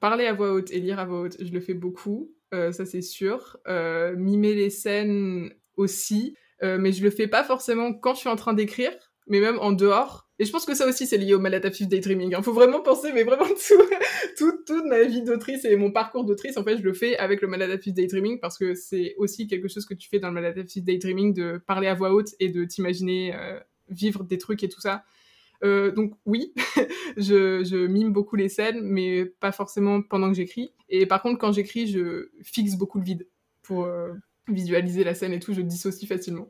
[0.00, 2.30] Parler à voix haute et lire à voix haute, je le fais beaucoup.
[2.52, 3.58] Euh, ça c'est sûr.
[3.68, 8.28] Euh, mimer les scènes aussi, euh, mais je le fais pas forcément quand je suis
[8.28, 8.92] en train d'écrire,
[9.26, 10.28] mais même en dehors.
[10.38, 12.30] Et je pense que ça aussi c'est lié au maladaptive daydreaming.
[12.30, 12.42] Il hein.
[12.42, 13.46] faut vraiment penser, mais vraiment
[14.38, 17.40] tout, toute ma vie d'autrice et mon parcours d'autrice, en fait, je le fais avec
[17.42, 20.82] le maladaptive daydreaming parce que c'est aussi quelque chose que tu fais dans le maladaptive
[20.82, 23.34] daydreaming de parler à voix haute et de t'imaginer
[23.88, 25.04] vivre des trucs et tout ça.
[25.62, 26.54] Euh, donc oui,
[27.16, 30.72] je, mime beaucoup les scènes, mais pas forcément pendant que j'écris.
[30.88, 33.28] Et par contre, quand j'écris, je fixe beaucoup le vide
[33.62, 34.12] pour euh,
[34.48, 36.48] visualiser la scène et tout, je dissocie facilement.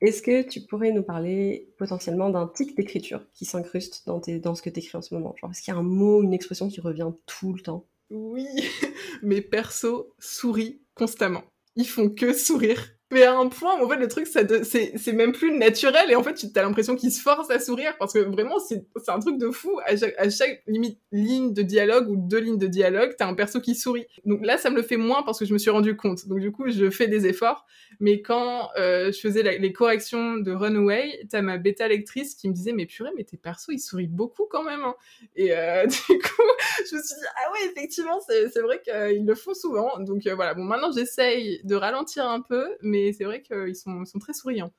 [0.00, 4.62] Est-ce que tu pourrais nous parler potentiellement d'un tic d'écriture qui s'incruste dans, dans ce
[4.62, 5.34] que tu écris en ce moment?
[5.36, 7.86] Genre, est-ce qu'il y a un mot, une expression qui revient tout le temps?
[8.08, 8.46] Oui,
[9.22, 11.42] mes persos sourient constamment.
[11.76, 15.56] Ils font que sourire mais à un point en fait le truc c'est même plus
[15.56, 18.58] naturel et en fait tu as l'impression qu'il se force à sourire parce que vraiment
[18.58, 19.80] c'est un truc de fou.
[19.84, 23.34] À chaque, à chaque limite ligne de dialogue ou deux lignes de dialogue t'as un
[23.34, 24.06] perso qui sourit.
[24.24, 26.28] Donc là ça me le fait moins parce que je me suis rendu compte.
[26.28, 27.66] Donc du coup je fais des efforts.
[27.98, 32.54] Mais quand euh, je faisais les corrections de Runaway t'as ma bêta lectrice qui me
[32.54, 34.94] disait mais purée mais tes persos ils sourient beaucoup quand même hein.
[35.36, 36.42] et euh, du coup
[36.88, 39.98] je me suis dit ah ouais effectivement c'est vrai qu'ils le font souvent.
[39.98, 40.54] Donc euh, voilà.
[40.54, 44.72] Bon maintenant j'essaye de ralentir un peu mais c'est vrai qu'ils sont, sont, très souriants.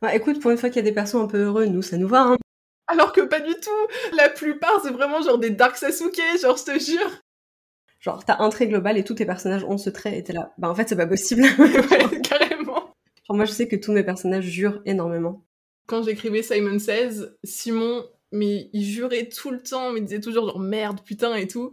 [0.00, 1.96] Bah, écoute, pour une fois qu'il y a des persos un peu heureux, nous, ça
[1.96, 2.22] nous va.
[2.22, 2.36] Hein.
[2.88, 6.64] Alors que pas du tout La plupart, c'est vraiment genre des Dark Sasuke, genre, je
[6.64, 7.10] te jure
[8.00, 10.52] Genre, t'as un trait global et tous tes personnages ont ce trait et t'es là.
[10.58, 11.42] Bah, en fait, c'est pas possible.
[11.58, 12.94] ouais, carrément.
[13.28, 15.44] Genre, moi, je sais que tous mes personnages jurent énormément.
[15.86, 20.48] Quand j'écrivais Simon Says, Simon, mais il jurait tout le temps, mais il disait toujours
[20.48, 21.72] genre merde, putain et tout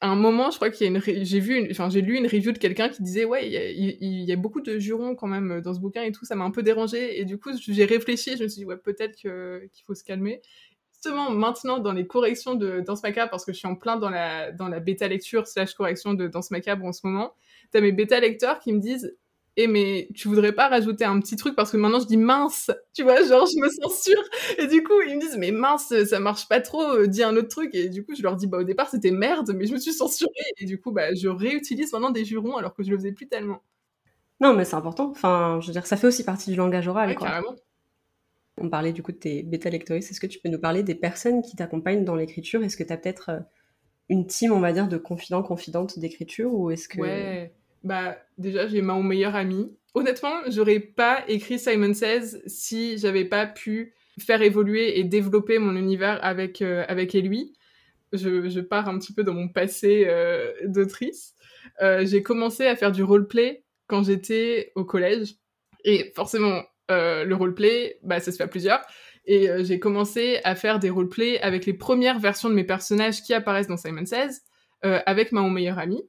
[0.00, 2.26] à un moment, je crois qu'il y a une, j'ai vu, enfin j'ai lu une
[2.26, 5.74] review de quelqu'un qui disait ouais, il y, a, beaucoup de jurons quand même dans
[5.74, 8.42] ce bouquin et tout, ça m'a un peu dérangé et du coup j'ai réfléchi, je
[8.42, 10.42] me suis dit ouais peut-être qu'il faut se calmer.
[10.92, 14.10] Justement maintenant dans les corrections de Danse Macabre parce que je suis en plein dans
[14.10, 17.34] la dans la bêta lecture slash correction de Danse Macabre en ce moment,
[17.70, 19.16] t'as mes bêta lecteurs qui me disent
[19.56, 22.70] et mais tu voudrais pas rajouter un petit truc parce que maintenant je dis mince,
[22.92, 24.22] tu vois, genre je me sens sûre.
[24.58, 27.34] Et du coup, ils me disent mais mince, ça marche pas trop, euh, dis un
[27.36, 27.74] autre truc.
[27.74, 29.94] Et du coup, je leur dis bah au départ c'était merde, mais je me suis
[29.94, 30.30] censurée.
[30.58, 33.28] Et du coup, bah je réutilise maintenant des jurons alors que je le faisais plus
[33.28, 33.62] tellement.
[34.40, 35.08] Non, mais c'est important.
[35.10, 37.14] Enfin, je veux dire, ça fait aussi partie du langage oral.
[37.14, 37.28] quoi.
[37.28, 37.56] carrément.
[38.58, 40.10] On parlait du coup de tes bêta lectoristes.
[40.10, 42.62] Est-ce que tu peux nous parler des personnes qui t'accompagnent dans l'écriture?
[42.62, 43.40] Est-ce que tu as peut-être euh,
[44.10, 46.52] une team, on va dire, de confidents, confidentes d'écriture?
[46.52, 49.70] Ou est-ce que ouais Bah, déjà, j'ai mon meilleur ami.
[49.94, 55.76] Honnêtement, j'aurais pas écrit Simon Says si j'avais pas pu faire évoluer et développer mon
[55.76, 57.54] univers avec, euh, avec Elui.
[58.12, 61.34] Je, je, pars un petit peu dans mon passé euh, d'autrice.
[61.82, 65.34] Euh, j'ai commencé à faire du roleplay quand j'étais au collège.
[65.84, 68.82] Et forcément, euh, le roleplay, bah, ça se fait à plusieurs.
[69.28, 73.34] Et j'ai commencé à faire des roleplays avec les premières versions de mes personnages qui
[73.34, 74.42] apparaissent dans Simon Says,
[74.82, 76.00] avec ma mon meilleur ami.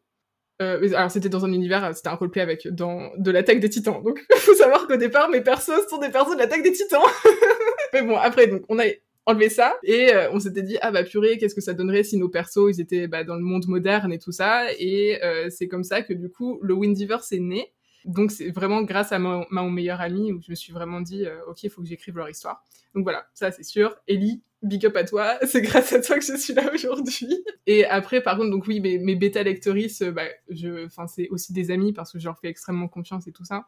[0.61, 4.01] Euh, alors c'était dans un univers, c'était un roleplay avec dans de l'attaque des titans.
[4.03, 7.01] Donc faut savoir qu'au départ mes persos sont des persos de l'attaque des titans.
[7.93, 8.85] Mais bon après donc on a
[9.27, 12.17] enlevé ça et euh, on s'était dit ah bah purée qu'est-ce que ça donnerait si
[12.17, 15.67] nos persos ils étaient bah, dans le monde moderne et tout ça et euh, c'est
[15.67, 17.73] comme ça que du coup le Windiverse est né.
[18.05, 21.25] Donc c'est vraiment grâce à ma, mon meilleur ami où je me suis vraiment dit
[21.25, 22.63] euh, ok il faut que j'écrive leur histoire.
[22.95, 23.95] Donc voilà ça c'est sûr.
[24.07, 27.43] Ellie big up à toi, c'est grâce à toi que je suis là aujourd'hui.
[27.65, 31.71] Et après, par contre, donc oui, mes, bêta lectrices, bah, je, enfin, c'est aussi des
[31.71, 33.67] amis parce que je leur fais extrêmement confiance et tout ça.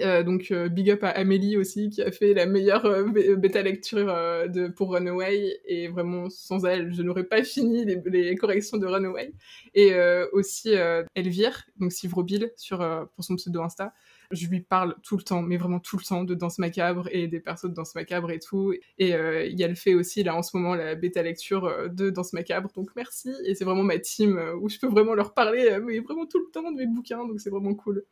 [0.00, 3.62] Euh, donc euh, big up à Amélie aussi qui a fait la meilleure euh, bêta
[3.62, 8.76] lecture euh, de pour Runaway et vraiment sans elle je n'aurais pas fini les, corrections
[8.76, 9.32] de Runaway
[9.74, 10.70] et euh, aussi
[11.14, 12.78] Elvire donc Sivrobil sur
[13.14, 13.92] pour son pseudo Insta
[14.30, 17.28] je lui parle tout le temps, mais vraiment tout le temps de Danse Macabre et
[17.28, 18.74] des persos de Danse Macabre et tout.
[18.98, 22.32] Et euh, elle fait aussi là en ce moment la bêta lecture euh, de Danse
[22.32, 23.32] Macabre, donc merci.
[23.44, 26.38] Et c'est vraiment ma team euh, où je peux vraiment leur parler, mais vraiment tout
[26.38, 28.04] le temps de mes bouquins, donc c'est vraiment cool.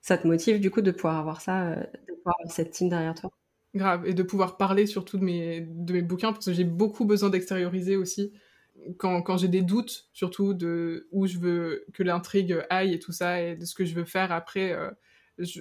[0.00, 3.14] Ça te motive du coup de pouvoir avoir ça, de pouvoir avoir cette team derrière
[3.14, 3.30] toi?
[3.74, 7.04] Grave, et de pouvoir parler surtout de mes, de mes bouquins, parce que j'ai beaucoup
[7.04, 8.32] besoin d'extérioriser aussi.
[8.98, 13.12] Quand, quand j'ai des doutes, surtout de où je veux que l'intrigue aille et tout
[13.12, 14.90] ça, et de ce que je veux faire après, euh,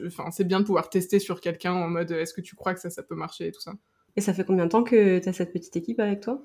[0.06, 2.80] enfin, c'est bien de pouvoir tester sur quelqu'un en mode est-ce que tu crois que
[2.80, 3.74] ça, ça peut marcher et tout ça.
[4.16, 6.42] Et ça fait combien de temps que tu as cette petite équipe avec toi?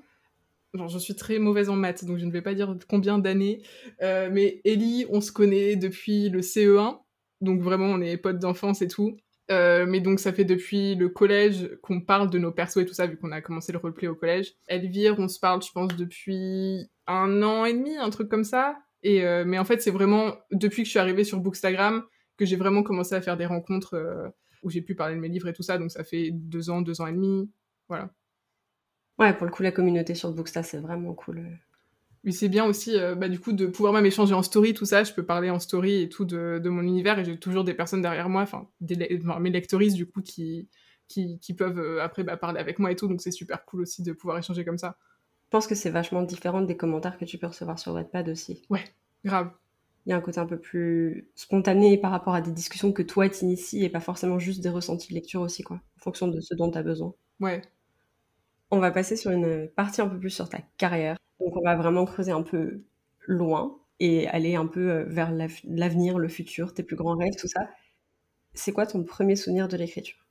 [0.73, 3.61] Genre, je suis très mauvaise en maths, donc je ne vais pas dire combien d'années.
[4.01, 6.99] Euh, mais Ellie, on se connaît depuis le CE1,
[7.41, 9.17] donc vraiment on est potes d'enfance et tout.
[9.51, 12.93] Euh, mais donc ça fait depuis le collège qu'on parle de nos persos et tout
[12.93, 14.53] ça, vu qu'on a commencé le roleplay au collège.
[14.67, 18.77] Elvire, on se parle, je pense, depuis un an et demi, un truc comme ça.
[19.03, 22.03] Et euh, mais en fait, c'est vraiment depuis que je suis arrivée sur Bookstagram
[22.41, 24.27] que j'ai vraiment commencé à faire des rencontres euh,
[24.63, 25.77] où j'ai pu parler de mes livres et tout ça.
[25.77, 27.51] Donc ça fait deux ans, deux ans et demi,
[27.87, 28.09] voilà.
[29.19, 31.45] Ouais, pour le coup, la communauté sur Booksta, c'est vraiment cool.
[32.23, 34.85] Oui, c'est bien aussi, euh, bah, du coup, de pouvoir même échanger en story, tout
[34.85, 35.03] ça.
[35.03, 37.75] Je peux parler en story et tout de, de mon univers et j'ai toujours des
[37.75, 40.67] personnes derrière moi, enfin, enfin, mes lectoristes, du coup, qui,
[41.07, 43.07] qui, qui peuvent euh, après bah, parler avec moi et tout.
[43.07, 44.97] Donc, c'est super cool aussi de pouvoir échanger comme ça.
[45.45, 48.63] Je pense que c'est vachement différent des commentaires que tu peux recevoir sur Wattpad aussi.
[48.71, 48.83] Ouais,
[49.23, 49.51] grave.
[50.05, 53.03] Il y a un côté un peu plus spontané par rapport à des discussions que
[53.03, 56.39] toi t'inities et pas forcément juste des ressentis de lecture aussi, quoi, en fonction de
[56.39, 57.13] ce dont tu as besoin.
[57.39, 57.61] Ouais.
[58.71, 61.17] On va passer sur une partie un peu plus sur ta carrière.
[61.39, 62.83] Donc on va vraiment creuser un peu
[63.27, 67.47] loin et aller un peu euh, vers l'avenir, le futur, tes plus grands rêves, tout
[67.47, 67.69] ça.
[68.53, 70.25] C'est quoi ton premier souvenir de l'écriture?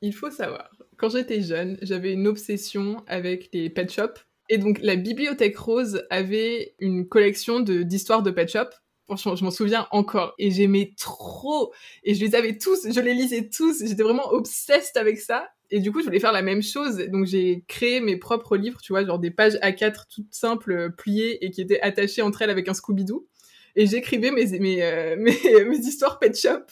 [0.00, 4.26] Il faut savoir, quand j'étais jeune, j'avais une obsession avec les pet shops.
[4.48, 8.68] Et donc la bibliothèque rose avait une collection d'histoires de, de pet shop.
[9.06, 10.34] Franchement, je m'en souviens encore.
[10.38, 11.72] Et j'aimais trop.
[12.04, 13.84] Et je les avais tous, je les lisais tous.
[13.84, 15.48] J'étais vraiment obsessed avec ça.
[15.70, 16.98] Et du coup, je voulais faire la même chose.
[17.08, 21.44] Donc, j'ai créé mes propres livres, tu vois, genre des pages A4 toutes simples, pliées
[21.44, 23.26] et qui étaient attachées entre elles avec un Scooby-Doo.
[23.74, 26.66] Et j'écrivais mes, mes, euh, mes, mes, histoires pet shop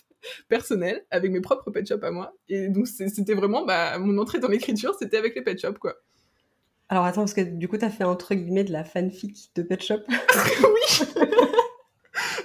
[0.49, 2.37] personnelles avec mes propres pet shop à moi.
[2.51, 5.97] Et donc, c'était vraiment, bah, mon entrée dans l'écriture, c'était avec les pet shop, quoi.
[6.90, 9.81] Alors, attends, parce que du coup, t'as fait entre guillemets de la fanfic de pet
[9.81, 10.00] shop.
[10.09, 11.07] oui!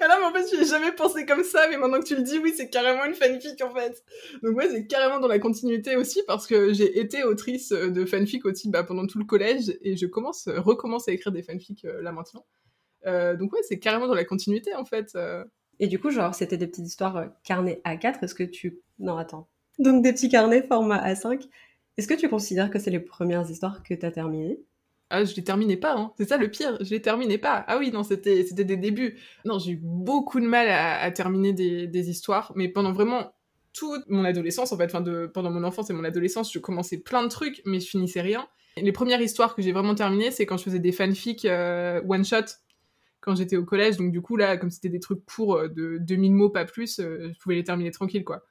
[0.08, 2.22] Non, mais en fait, j'y ai jamais pensé comme ça, mais maintenant que tu le
[2.22, 4.04] dis, oui, c'est carrément une fanfic, en fait.
[4.44, 8.46] Donc ouais, c'est carrément dans la continuité aussi, parce que j'ai été autrice de fanfic
[8.46, 12.04] aussi bah, pendant tout le collège, et je commence, recommence à écrire des fanfics euh,
[12.04, 12.46] là maintenant.
[13.08, 15.14] Euh, donc ouais, c'est carrément dans la continuité, en fait.
[15.16, 15.44] Euh...
[15.80, 18.80] Et du coup, genre, c'était des petites histoires euh, carnet A4, est-ce que tu...
[19.00, 19.50] Non, attends.
[19.80, 21.48] Donc des petits carnets format A5.
[21.98, 24.60] Est-ce que tu considères que c'est les premières histoires que tu as terminées?
[25.12, 26.12] Ah, je les terminais pas, hein.
[26.18, 27.64] c'est ça le pire, je les terminais pas.
[27.68, 29.20] Ah oui, non, c'était des débuts.
[29.46, 33.34] Non, j'ai eu beaucoup de mal à, terminer des, histoires, mais pendant vraiment
[33.72, 37.24] toute mon adolescence, en fait, de, pendant mon enfance et mon adolescence, je commençais plein
[37.24, 38.48] de trucs, mais je finissais rien.
[38.78, 42.26] Les premières histoires que j'ai vraiment terminées, c'est quand je faisais des fanfics euh, one
[42.26, 42.46] shot
[43.22, 43.98] quand j'étais au collège.
[43.98, 47.00] Donc du coup là, comme c'était des trucs courts euh, de 2000 mots pas plus,
[47.00, 48.44] euh, je pouvais les terminer tranquille quoi.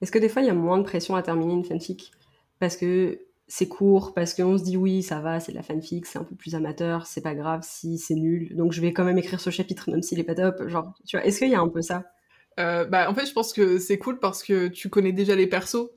[0.00, 2.12] Est-ce que des fois il y a moins de pression à terminer une fanfic
[2.58, 6.06] parce que c'est court parce qu'on se dit oui, ça va, c'est de la fanfic,
[6.06, 8.54] c'est un peu plus amateur, c'est pas grave si c'est nul.
[8.56, 10.68] Donc je vais quand même écrire ce chapitre même s'il est pas top.
[10.68, 12.04] Genre, tu vois, est-ce qu'il y a un peu ça?
[12.60, 15.46] Euh, Bah en fait, je pense que c'est cool parce que tu connais déjà les
[15.46, 15.88] persos.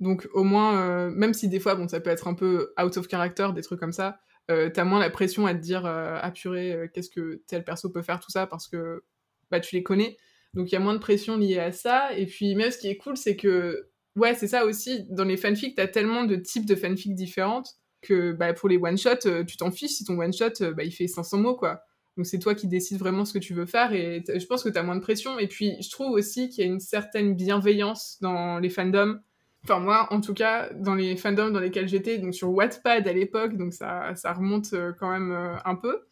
[0.00, 2.96] Donc au moins, euh, même si des fois, bon, ça peut être un peu out
[2.96, 6.18] of character, des trucs comme ça, euh, t'as moins la pression à te dire, euh,
[6.22, 9.04] ah purée, qu'est-ce que tel perso peut faire, tout ça, parce que
[9.50, 10.16] bah, tu les connais.
[10.54, 12.16] Donc il y a moins de pression liée à ça.
[12.16, 15.36] Et puis même ce qui est cool, c'est que, ouais, c'est ça aussi, dans les
[15.36, 19.56] fanfics, t'as tellement de types de fanfics différentes que bah, pour les one-shots, euh, tu
[19.56, 21.82] t'en fiches si ton one-shot, euh, bah, il fait 500 mots, quoi.
[22.16, 24.68] Donc c'est toi qui décides vraiment ce que tu veux faire et je pense que
[24.68, 25.38] tu as moins de pression.
[25.38, 29.20] Et puis je trouve aussi qu'il y a une certaine bienveillance dans les fandoms.
[29.62, 33.12] Enfin moi, en tout cas, dans les fandoms dans lesquels j'étais, donc sur Wattpad à
[33.12, 36.07] l'époque, donc ça, ça remonte euh, quand même un peu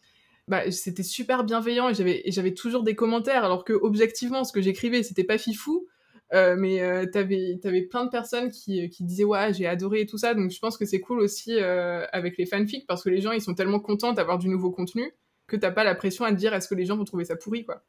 [0.47, 4.61] bah, c'était super bienveillant et j'avais, j'avais toujours des commentaires, alors que objectivement, ce que
[4.61, 5.87] j'écrivais, c'était pas fifou.
[6.33, 10.05] Euh, mais euh, t'avais, t'avais plein de personnes qui, qui disaient ouais j'ai adoré et
[10.05, 13.09] tout ça donc je pense que c'est cool aussi euh, avec les fanfics parce que
[13.09, 15.13] les gens ils sont tellement contents d'avoir du nouveau contenu
[15.47, 17.37] que t'as pas la pression à te dire est-ce que les gens vont trouver ça
[17.37, 17.81] pourri quoi.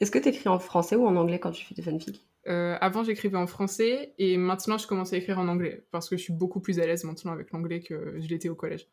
[0.00, 2.26] Est-ce que t'écris en français ou en anglais quand tu fais des fanfics?
[2.48, 6.16] Euh, Avant j'écrivais en français et maintenant je commence à écrire en anglais parce que
[6.16, 8.88] je suis beaucoup plus à l'aise maintenant avec l'anglais que je l'étais au collège.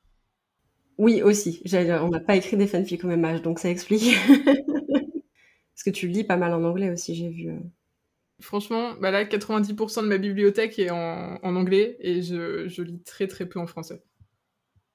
[0.97, 1.61] Oui, aussi.
[1.73, 4.15] On n'a pas écrit des fanfics au même âge, donc ça explique.
[4.27, 7.49] Parce que tu lis pas mal en anglais aussi, j'ai vu.
[7.49, 7.59] Euh.
[8.39, 13.27] Franchement, bah là, 90% de ma bibliothèque est en, anglais et je, je, lis très
[13.27, 14.03] très peu en français.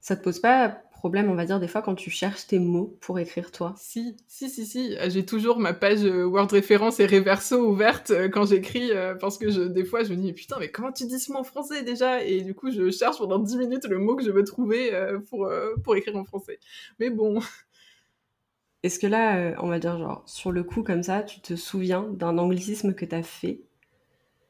[0.00, 2.96] Ça te pose pas problème, on va dire, des fois, quand tu cherches tes mots
[3.00, 4.96] pour écrire toi Si, si, si, si.
[5.09, 9.38] J'ai toujours ma page euh, Word référence et Reverso ouverte euh, quand j'écris, euh, parce
[9.38, 11.44] que je, des fois, je me dis, putain, mais comment tu dis ce mot en
[11.44, 12.24] français déjà?
[12.24, 14.90] Et du coup, je cherche pendant 10 minutes le mot que je veux trouver
[15.28, 15.50] pour,
[15.85, 16.59] pour écrire en français.
[16.98, 17.40] Mais bon.
[18.82, 22.02] Est-ce que là, on va dire, genre, sur le coup, comme ça, tu te souviens
[22.12, 23.61] d'un anglicisme que tu as fait?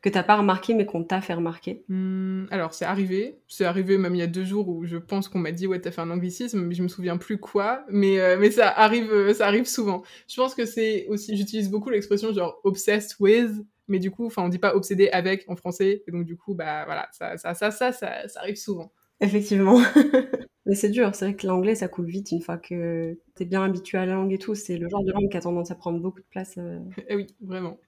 [0.07, 3.99] Que t'as pas remarqué mais qu'on t'a fait remarquer hmm, Alors c'est arrivé, c'est arrivé
[3.99, 6.01] même il y a deux jours où je pense qu'on m'a dit ouais t'as fait
[6.01, 9.49] un anglicisme, mais je me souviens plus quoi, mais euh, mais ça arrive euh, ça
[9.49, 10.05] arrive souvent.
[10.29, 13.51] Je pense que c'est aussi j'utilise beaucoup l'expression genre obsessed with,
[13.89, 16.55] mais du coup enfin on dit pas obsédé avec en français et donc du coup
[16.55, 18.93] bah voilà ça ça ça ça ça, ça arrive souvent.
[19.21, 19.81] Effectivement.
[20.67, 23.65] mais c'est dur, c'est vrai que l'anglais ça coule vite une fois que t'es bien
[23.65, 25.75] habitué à la langue et tout, c'est le genre de langue qui a tendance à
[25.75, 26.59] prendre beaucoup de place.
[26.59, 26.79] Euh...
[27.09, 27.81] Eh oui, vraiment.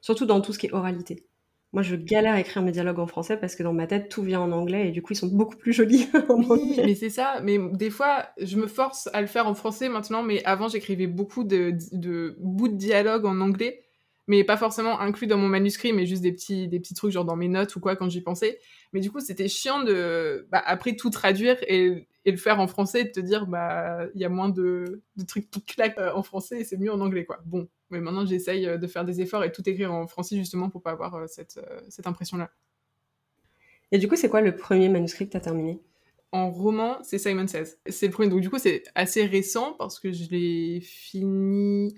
[0.00, 1.26] Surtout dans tout ce qui est oralité.
[1.76, 4.22] Moi, je galère à écrire mes dialogues en français parce que dans ma tête, tout
[4.22, 6.82] vient en anglais et du coup, ils sont beaucoup plus jolis en anglais.
[6.86, 7.42] Mais c'est ça.
[7.42, 11.06] Mais des fois, je me force à le faire en français maintenant, mais avant, j'écrivais
[11.06, 13.85] beaucoup de, de, bouts de dialogue en anglais,
[14.26, 17.24] mais pas forcément inclus dans mon manuscrit, mais juste des petits, des petits trucs, genre
[17.24, 18.58] dans mes notes ou quoi, quand j'y pensais.
[18.92, 22.66] Mais du coup, c'était chiant de, bah, après, tout traduire et, et, le faire en
[22.66, 25.98] français et de te dire, bah, il y a moins de, de trucs qui claquent
[25.98, 27.38] euh, en français et c'est mieux en anglais, quoi.
[27.44, 30.70] Bon, mais maintenant, j'essaye euh, de faire des efforts et tout écrire en français justement
[30.70, 32.50] pour pas avoir euh, cette, cette impression-là.
[33.92, 35.80] Et du coup, c'est quoi le premier manuscrit que tu as terminé?
[36.32, 37.76] En roman, c'est Simon Says.
[37.88, 38.28] C'est le premier.
[38.28, 41.94] Donc, du coup, c'est assez récent parce que je l'ai fini.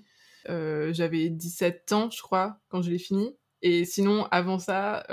[0.49, 3.37] J'avais 17 ans, je crois, quand je l'ai fini.
[3.63, 5.05] Et sinon, avant ça,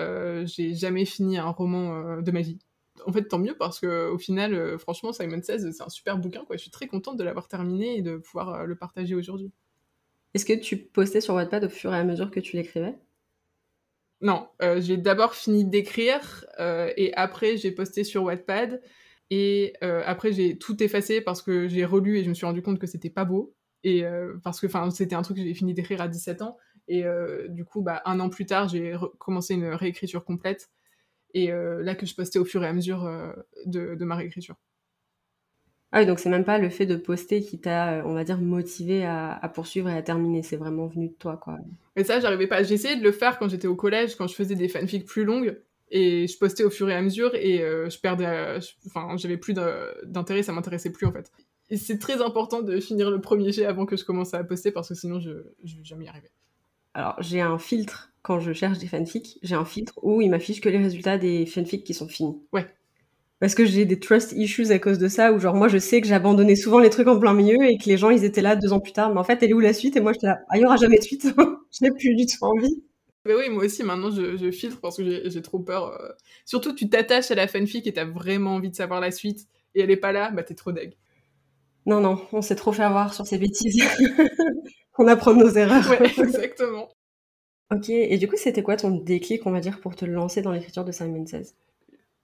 [0.46, 2.60] j'ai jamais fini un roman de ma vie.
[3.06, 6.46] En fait, tant mieux parce que au final, franchement, Simon Says, c'est un super bouquin.
[6.46, 6.56] Quoi.
[6.56, 9.52] Je suis très contente de l'avoir terminé et de pouvoir le partager aujourd'hui.
[10.36, 12.96] Est-ce que tu postais sur Wattpad au fur et à mesure que tu l'écrivais?
[14.20, 18.82] Non, euh, j'ai d'abord fini d'écrire euh, et après j'ai posté sur Wattpad
[19.30, 22.62] et euh, après j'ai tout effacé parce que j'ai relu et je me suis rendu
[22.62, 23.55] compte que c'était pas beau
[23.88, 24.04] et
[24.44, 27.06] parce que c'était un truc que j'ai fini d'écrire à 17 ans et
[27.50, 30.70] du coup bah un an plus tard j'ai commencé une réécriture complète
[31.34, 33.08] et là que je postais au fur et à mesure
[33.66, 34.56] de ma réécriture.
[35.92, 38.38] Ah oui, donc c'est même pas le fait de poster qui t'a, on va dire,
[38.38, 40.44] motivé à, poursuivre et à terminer.
[40.44, 41.58] C'est vraiment venu de toi, quoi.
[41.96, 42.64] Mais ça, j'arrivais pas.
[42.64, 45.58] J'essayais de le faire quand j'étais au collège, quand je faisais des fanfics plus longues.
[45.90, 48.58] Et je postais au fur et à mesure et euh, je perdais.
[48.88, 49.54] Enfin, j'avais plus
[50.04, 51.32] d'intérêt, ça m'intéressait plus en fait.
[51.70, 54.72] Et c'est très important de finir le premier jet avant que je commence à poster
[54.72, 55.32] parce que sinon je,
[55.64, 56.30] je vais jamais y arriver.
[56.94, 59.40] Alors, j'ai un filtre quand je cherche des fanfics.
[59.44, 62.38] J'ai un filtre où il m'affiche que les résultats des fanfics qui sont finis.
[62.54, 62.68] Ouais
[63.40, 66.02] parce que j'ai des trust issues à cause de ça, où genre moi je sais
[66.02, 68.56] que j'abandonnais souvent les trucs en plein milieu et que les gens ils étaient là
[68.56, 69.96] deux ans plus tard, mais en fait elle est où la suite?
[69.98, 71.28] Et moi j'étais là, ah, il y aura jamais de suite,
[71.72, 72.84] je n'ai plus du tout envie.
[73.26, 75.90] Mais oui, moi aussi maintenant je, filtre parce que j'ai trop peur.
[75.90, 76.10] Euh.
[76.46, 79.82] Surtout tu t'attaches à la fanfic et t'as vraiment envie de savoir la suite et
[79.82, 80.96] elle est pas là, bah t'es trop deg.
[81.86, 83.84] Non, non, on s'est trop fait avoir sur ces bêtises.
[84.98, 85.90] on apprend nos erreurs.
[85.90, 86.90] Ouais, exactement.
[87.72, 90.52] ok, et du coup c'était quoi ton déclic, on va dire, pour te lancer dans
[90.52, 91.54] l'écriture de Simon Says?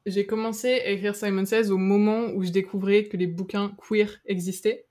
[0.06, 4.20] J'ai commencé à écrire Simon Says au moment où je découvrais que les bouquins queer
[4.26, 4.88] existaient.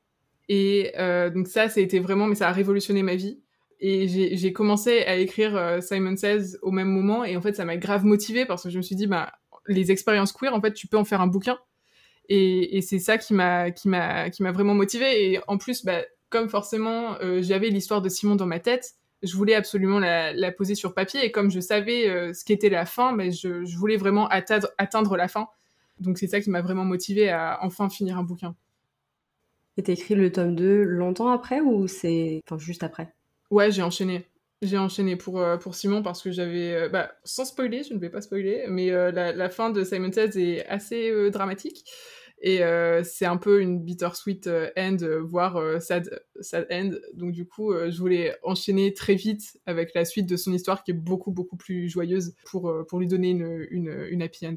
[0.48, 3.40] Et euh, donc ça, ça a été vraiment, mais ça a révolutionné ma vie.
[3.80, 7.64] Et j'ai commencé à écrire euh, Simon Says au même moment, et en fait, ça
[7.64, 9.32] m'a grave motivée parce que je me suis dit, bah,
[9.66, 11.58] les expériences queer, en fait, tu peux en faire un bouquin.
[12.30, 15.32] Et, et c'est ça qui m'a qui m'a qui m'a vraiment motivée.
[15.32, 19.36] Et en plus, bah, comme forcément, euh, j'avais l'histoire de Simon dans ma tête, je
[19.36, 21.24] voulais absolument la, poser sur papier.
[21.24, 25.28] Et comme je savais euh, ce qu'était la fin, mais je, voulais vraiment atteindre, la
[25.28, 25.48] fin.
[25.98, 28.54] Donc c'est ça qui m'a vraiment motivée à enfin finir un bouquin.
[29.76, 33.12] Et t'as écrit le tome 2 longtemps après ou c'est enfin, juste après?
[33.50, 34.26] Ouais, j'ai enchaîné.
[34.62, 36.88] J'ai enchaîné pour, pour Simon parce que j'avais...
[36.90, 40.38] bah, sans spoiler, je ne vais pas spoiler, mais la, la, fin de Simon Says
[40.38, 41.84] est assez dramatique.
[42.42, 46.92] Et euh, c'est un peu une bittersweet euh, end, euh, voire sad, sad end.
[47.12, 50.92] Donc du coup, je voulais enchaîner très vite avec la suite de son histoire qui
[50.92, 54.54] est beaucoup, beaucoup plus joyeuse pour, pour lui donner une, une, une happy end.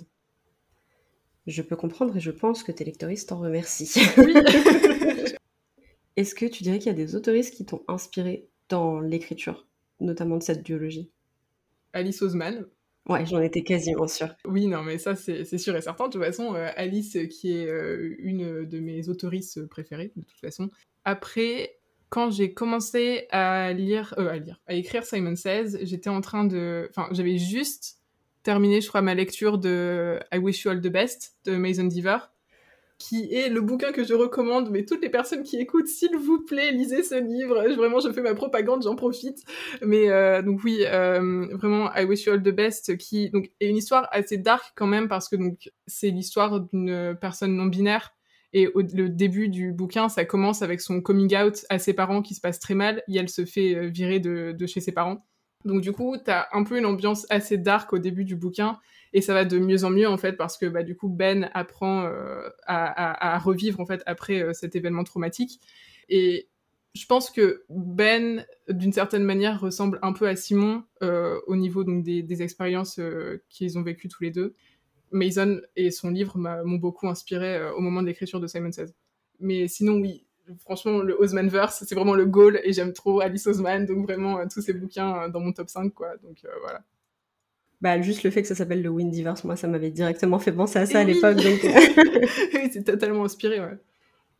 [1.45, 3.99] Je peux comprendre et je pense que tes lectoristes t'en remercient.
[4.17, 4.33] Oui.
[6.15, 9.67] Est-ce que tu dirais qu'il y a des autoristes qui t'ont inspiré dans l'écriture,
[9.99, 11.11] notamment de cette duologie?
[11.91, 12.65] Alice Oseman,
[13.09, 14.33] Ouais, j'en étais quasiment sûre.
[14.45, 16.07] Oui, non, mais ça, c'est sûr et certain.
[16.07, 20.39] De toute façon, euh, Alice, qui est euh, une de mes autoristes préférées, de toute
[20.39, 20.69] façon.
[21.03, 21.77] Après,
[22.09, 26.45] quand j'ai commencé à lire, euh, à lire, à écrire Simon Says, j'étais en train
[26.45, 26.87] de...
[26.91, 27.97] Enfin, j'avais juste
[28.41, 32.19] terminé, je crois, ma lecture de I Wish You All the Best de Mason Deaver
[33.03, 36.39] qui est le bouquin que je recommande, mais toutes les personnes qui écoutent, s'il vous
[36.39, 37.61] plaît, lisez ce livre.
[37.75, 39.43] Vraiment, je fais ma propagande, j'en profite.
[39.81, 43.67] Mais euh, donc oui, euh, vraiment, I Wish You All the Best, qui donc est
[43.67, 48.13] une histoire assez dark quand même parce que donc c'est l'histoire d'une personne non binaire.
[48.53, 52.35] Et le début du bouquin, ça commence avec son coming out à ses parents qui
[52.35, 53.03] se passe très mal.
[53.09, 55.25] Et elle se fait euh, virer de, de chez ses parents.
[55.65, 58.79] Donc du coup, t'as un peu une ambiance assez dark au début du bouquin
[59.13, 61.49] et ça va de mieux en mieux en fait parce que bah, du coup Ben
[61.53, 65.59] apprend euh, à, revivre en fait après euh, cet événement traumatique
[66.09, 66.49] et
[66.95, 71.83] je pense que Ben d'une certaine manière ressemble un peu à Simon euh, au niveau
[71.83, 72.99] donc des, expériences
[73.49, 74.55] qu'ils ont vécues tous les deux.
[75.11, 78.93] Mason et son livre m'ont beaucoup inspiré au moment de l'écriture de Simon Says.
[79.39, 80.25] Mais sinon oui,
[80.59, 84.61] franchement, le Osmanverse, c'est vraiment le goal et j'aime trop Alice Osman, donc vraiment tous
[84.61, 86.17] ces bouquins dans mon top 5, quoi.
[86.17, 86.83] Donc voilà.
[87.83, 90.79] Bah, juste le fait que ça s'appelle le Windiverse, moi, ça m'avait directement fait penser
[90.79, 91.35] à ça à l'époque.
[91.35, 91.59] Donc...
[92.53, 93.77] oui, c'est totalement inspiré, ouais.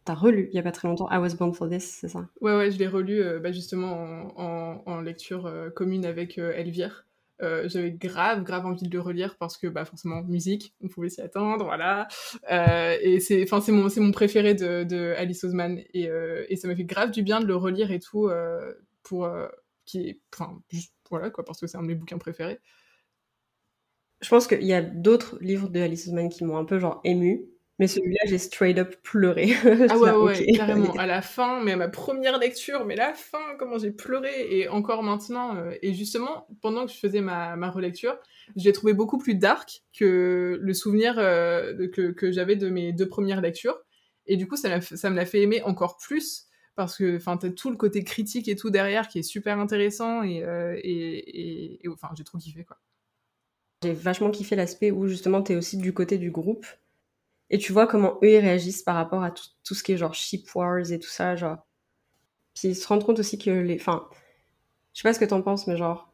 [0.05, 2.29] T'as relu il y a pas très longtemps I Was Born for This, c'est ça?
[2.39, 7.05] Ouais, ouais, je l'ai relu euh, bah, justement en, lecture euh, commune avec euh, Elvire.
[7.65, 11.19] J'avais grave, grave envie de le relire parce que, bah, forcément, musique, on pouvait s'y
[11.19, 12.07] attendre, voilà.
[12.49, 16.09] et c'est, mon, mon préféré de, de Alice Oseman et,
[16.47, 18.31] et ça m'a fait grave du bien de le relire et tout
[19.03, 19.29] pour,
[19.83, 22.61] qui est, enfin, juste, voilà, quoi, parce que c'est un de mes bouquins préférés
[24.23, 27.01] je pense qu'il y a d'autres livres de Alice Oseman qui m'ont un peu genre
[27.03, 27.45] ému.
[27.79, 29.51] Mais celui-là, j'ai straight up pleuré.
[29.89, 30.93] ah ouais, ouais, carrément.
[30.93, 34.67] À la fin, mais à ma première lecture, mais la fin, comment j'ai pleuré, et
[34.69, 35.55] encore maintenant.
[35.57, 38.15] Euh, et justement, pendant que je faisais ma, ma relecture,
[38.55, 43.09] j'ai trouvé beaucoup plus dark que le souvenir euh, que, que j'avais de mes deux
[43.09, 43.79] premières lectures.
[44.27, 47.49] Et du coup, ça, ça me l'a fait aimer encore plus parce que enfin t'as
[47.49, 51.89] tout le côté critique et tout derrière qui est super intéressant et, euh, et, et
[51.89, 52.77] enfin j'ai trop kiffé quoi.
[53.83, 56.65] J'ai vachement kiffé l'aspect où justement tu es aussi du côté du groupe
[57.49, 60.15] et tu vois comment eux ils réagissent par rapport à tout, ce qui est genre
[60.15, 61.57] ship wars et tout ça, genre.
[62.55, 63.75] Puis ils se rendent compte aussi que les.
[63.75, 64.07] Enfin,
[64.93, 66.11] je sais pas ce que t'en penses, mais genre,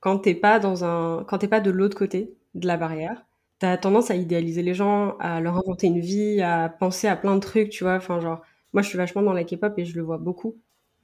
[0.00, 1.24] quand t'es pas dans un.
[1.24, 3.24] Quand t'es pas de l'autre côté de la barrière,
[3.60, 7.36] t'as tendance à idéaliser les gens, à leur inventer une vie, à penser à plein
[7.36, 7.96] de trucs, tu vois.
[7.96, 10.56] Enfin, genre, moi je suis vachement dans la K-pop et je le vois beaucoup.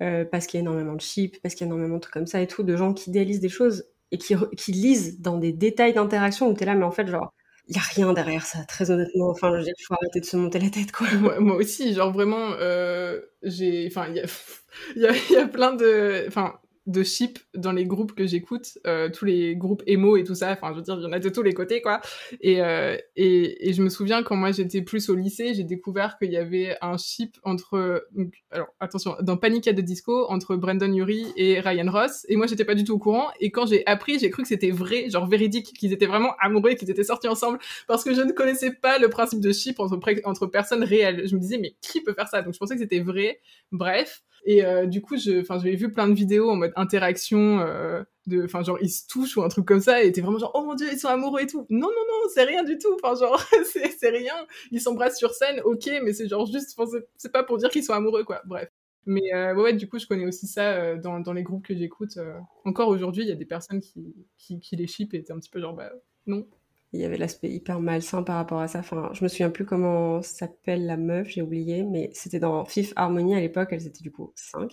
[0.02, 2.14] Euh, parce qu'il y a énormément de ship, parce qu'il y a énormément de trucs
[2.14, 5.38] comme ça et tout, de gens qui idéalisent des choses et qui, qui lisent dans
[5.38, 7.32] des détails d'interaction où t'es là, mais en fait, genre,
[7.68, 9.30] il y a rien derrière ça, très honnêtement.
[9.30, 11.06] Enfin, je veux dire, faut arrêter de se monter la tête, quoi.
[11.40, 16.24] moi aussi, genre vraiment, euh, j'ai, enfin, il y a, y, y a plein de,
[16.28, 16.54] enfin,
[16.86, 20.52] de ship dans les groupes que j'écoute, euh, tous les groupes émo et tout ça,
[20.52, 22.00] enfin je veux dire, il y en a de tous les côtés quoi.
[22.40, 26.16] Et, euh, et, et, je me souviens quand moi j'étais plus au lycée, j'ai découvert
[26.18, 28.06] qu'il y avait un ship entre,
[28.50, 32.64] alors attention, dans Panic the Disco, entre Brandon Urie et Ryan Ross, et moi j'étais
[32.64, 35.26] pas du tout au courant, et quand j'ai appris, j'ai cru que c'était vrai, genre
[35.26, 38.98] véridique, qu'ils étaient vraiment amoureux, qu'ils étaient sortis ensemble, parce que je ne connaissais pas
[38.98, 41.26] le principe de ship entre, entre personnes réelles.
[41.28, 42.42] Je me disais, mais qui peut faire ça?
[42.42, 43.40] Donc je pensais que c'était vrai.
[43.72, 44.22] Bref.
[44.48, 48.04] Et euh, du coup, je, enfin, j'avais vu plein de vidéos en mode interaction, euh,
[48.28, 50.52] de, enfin, genre ils se touchent ou un truc comme ça, et t'es vraiment genre,
[50.54, 51.66] oh mon dieu, ils sont amoureux et tout.
[51.68, 52.96] Non, non, non, c'est rien du tout.
[53.02, 53.44] Enfin, genre,
[53.98, 54.34] c'est rien.
[54.70, 56.78] Ils s'embrassent sur scène, ok, mais c'est genre juste,
[57.16, 58.40] c'est pas pour dire qu'ils sont amoureux, quoi.
[58.46, 58.68] Bref.
[59.04, 62.18] Mais euh, ouais, du coup, je connais aussi ça dans, dans les groupes que j'écoute.
[62.64, 65.38] encore aujourd'hui, il y a des personnes qui, qui, qui les chipent et t'es un
[65.40, 65.90] petit peu genre, bah
[66.26, 66.46] non
[66.92, 68.80] il y avait l'aspect hyper malsain par rapport à ça.
[68.80, 72.92] Enfin, je me souviens plus comment s'appelle la meuf, j'ai oublié, mais c'était dans Fifth
[72.96, 74.72] Harmony à l'époque, elles étaient du coup 5.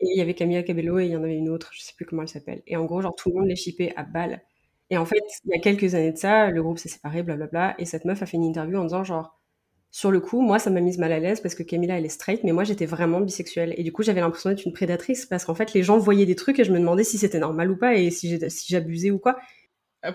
[0.00, 1.94] Et il y avait Camilla Cabello et il y en avait une autre, je sais
[1.96, 2.62] plus comment elle s'appelle.
[2.66, 4.42] Et en gros, genre tout le monde les shippait à balle.
[4.90, 7.74] Et en fait, il y a quelques années de ça, le groupe s'est séparé, blablabla,
[7.78, 9.40] et cette meuf a fait une interview en disant genre,
[9.90, 12.10] sur le coup, moi, ça m'a mise mal à l'aise parce que Camilla, elle est
[12.10, 13.74] straight, mais moi, j'étais vraiment bisexuelle.
[13.78, 16.34] Et du coup, j'avais l'impression d'être une prédatrice parce qu'en fait, les gens voyaient des
[16.36, 19.38] trucs et je me demandais si c'était normal ou pas et si j'abusais ou quoi.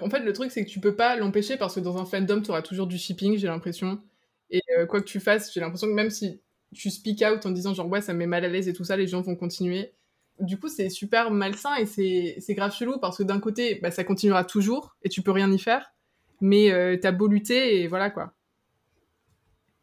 [0.01, 2.41] En fait, le truc, c'est que tu peux pas l'empêcher parce que dans un fandom,
[2.41, 4.01] tu auras toujours du shipping, j'ai l'impression.
[4.49, 6.41] Et euh, quoi que tu fasses, j'ai l'impression que même si
[6.73, 8.83] tu speak out en disant genre ouais, ça me met mal à l'aise et tout
[8.83, 9.93] ça, les gens vont continuer.
[10.39, 14.03] du coup, c'est super malsain et c'est grave chelou parce que d'un côté, bah, ça
[14.03, 15.93] continuera toujours et tu peux rien y faire,
[16.41, 18.33] mais euh, t'as beau lutter et voilà quoi.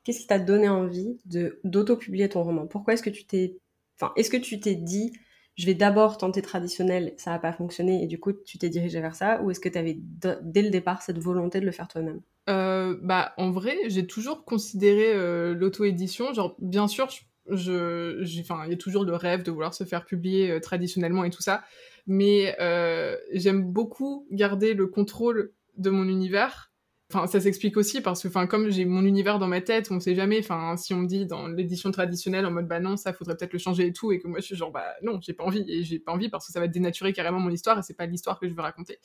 [0.04, 2.66] Qu'est-ce qui t'a donné envie de d'auto-publier ton roman?
[2.66, 3.58] Pourquoi est-ce que tu t'es,
[3.96, 5.12] enfin, est-ce que tu t'es dit,
[5.58, 9.00] je vais d'abord tenter traditionnel, ça n'a pas fonctionné et du coup tu t'es dirigé
[9.00, 11.88] vers ça, ou est-ce que tu avais dès le départ cette volonté de le faire
[11.88, 12.22] toi-même?
[12.48, 17.08] Euh, Bah, en vrai, j'ai toujours considéré euh, l'auto-édition, bien sûr,
[17.50, 21.30] je il y a toujours le rêve de vouloir se faire publier euh, traditionnellement et
[21.30, 21.62] tout ça,
[22.06, 26.67] mais euh, j'aime beaucoup garder le contrôle de mon univers.
[27.10, 29.98] Enfin, ça s'explique aussi parce que, enfin, comme j'ai mon univers dans ma tête, on
[29.98, 30.40] sait jamais.
[30.40, 33.54] Enfin, si on me dit dans l'édition traditionnelle en mode bah non, ça faudrait peut-être
[33.54, 35.64] le changer et tout, et que moi je suis genre bah non, j'ai pas envie
[35.68, 38.04] et j'ai pas envie parce que ça va dénaturer carrément mon histoire et c'est pas
[38.04, 38.98] l'histoire que je veux raconter.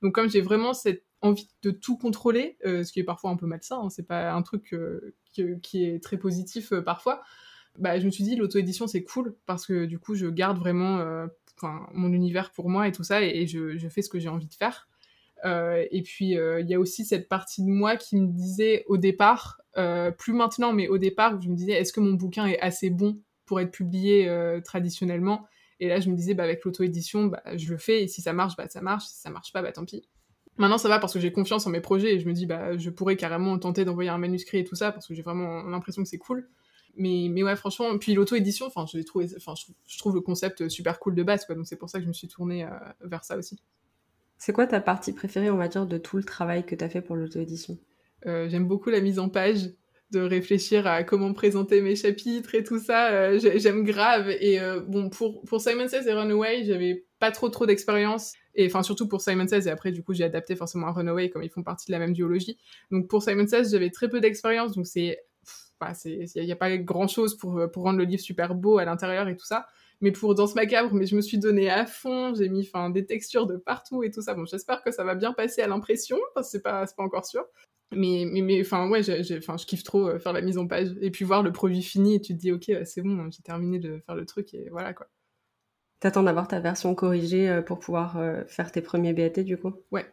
[0.00, 3.36] Donc comme j'ai vraiment cette envie de tout contrôler, euh, ce qui est parfois un
[3.36, 4.74] peu malsain, hein, c'est pas un truc
[5.32, 7.22] qui est très positif parfois
[7.78, 10.98] bah, je me suis dit l'auto-édition c'est cool parce que du coup je garde vraiment
[10.98, 11.26] euh,
[11.92, 14.54] mon univers pour moi et tout ça et, je, fais ce que j'ai envie de
[14.54, 14.88] faire.
[15.44, 18.84] Euh, et puis euh, il y a aussi cette partie de moi qui me disait
[18.88, 19.60] au départ,
[20.18, 23.20] plus maintenant, mais au départ, je me disais est-ce que mon bouquin est assez bon
[23.46, 24.28] pour être publié
[24.64, 25.46] traditionnellement?
[25.78, 28.32] Et là je me disais bah, avec l'auto-édition, bah, je le fais et si ça
[28.32, 30.02] marche, bah, ça marche, si ça marche pas, bah tant pis.
[30.58, 32.76] Maintenant, ça va parce que j'ai confiance en mes projets et je me dis, bah,
[32.76, 36.02] je pourrais carrément tenter d'envoyer un manuscrit et tout ça parce que j'ai vraiment l'impression
[36.02, 36.50] que c'est cool.
[36.96, 41.22] Mais, mais ouais, franchement, puis l'auto-édition, enfin, je, je, trouve le concept super cool de
[41.22, 41.54] base, quoi.
[41.54, 42.68] Donc c'est pour ça que je me suis tournée euh,
[43.00, 43.58] vers ça aussi.
[44.40, 46.88] C'est quoi ta partie préférée, on va dire, de tout le travail que tu as
[46.88, 47.78] fait pour l'auto-édition?
[48.24, 49.68] Euh, J'aime beaucoup la mise en page,
[50.12, 53.10] de réfléchir à comment présenter mes chapitres et tout ça.
[53.10, 54.30] Euh, j'aime grave.
[54.30, 58.32] Et bon, pour, Simon Says et Runaway, j'avais pas trop trop d'expérience.
[58.54, 61.28] Et enfin, surtout pour Simon Says, et après, du coup, j'ai adapté forcément à Runaway,
[61.28, 62.58] comme ils font partie de la même duologie.
[62.90, 65.18] Donc pour Simon Says, j'avais très peu d'expérience, donc c'est
[66.04, 69.28] il n'y a, pas grand chose pour, pour rendre le livre super beau à l'intérieur
[69.28, 69.66] et tout ça.
[70.00, 73.04] Mais pour Danse Macabre, mais je me suis donné à fond, j'ai mis enfin, des
[73.04, 74.34] textures de partout et tout ça.
[74.34, 77.26] Bon, j'espère que ça va bien passer à l'impression, parce que c'est pas, pas encore
[77.26, 77.44] sûr.
[77.92, 79.00] Mais, mais, enfin, ouais,
[79.36, 80.94] enfin, je kiffe trop euh, faire la mise en page.
[81.00, 83.78] Et puis voir le produit fini et tu te dis, ok, c'est bon, j'ai terminé
[83.78, 85.06] de faire le truc et voilà quoi.
[85.98, 89.74] T'attends d'avoir ta version corrigée euh, pour pouvoir euh, faire tes premiers BAT du coup?
[89.90, 90.06] Ouais.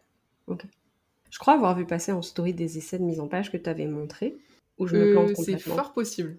[0.48, 0.66] Ok.
[1.30, 3.70] Je crois avoir vu passer en story des essais de mise en page que tu
[3.70, 4.38] avais montré
[4.86, 6.38] je me plante euh, C'est fort possible.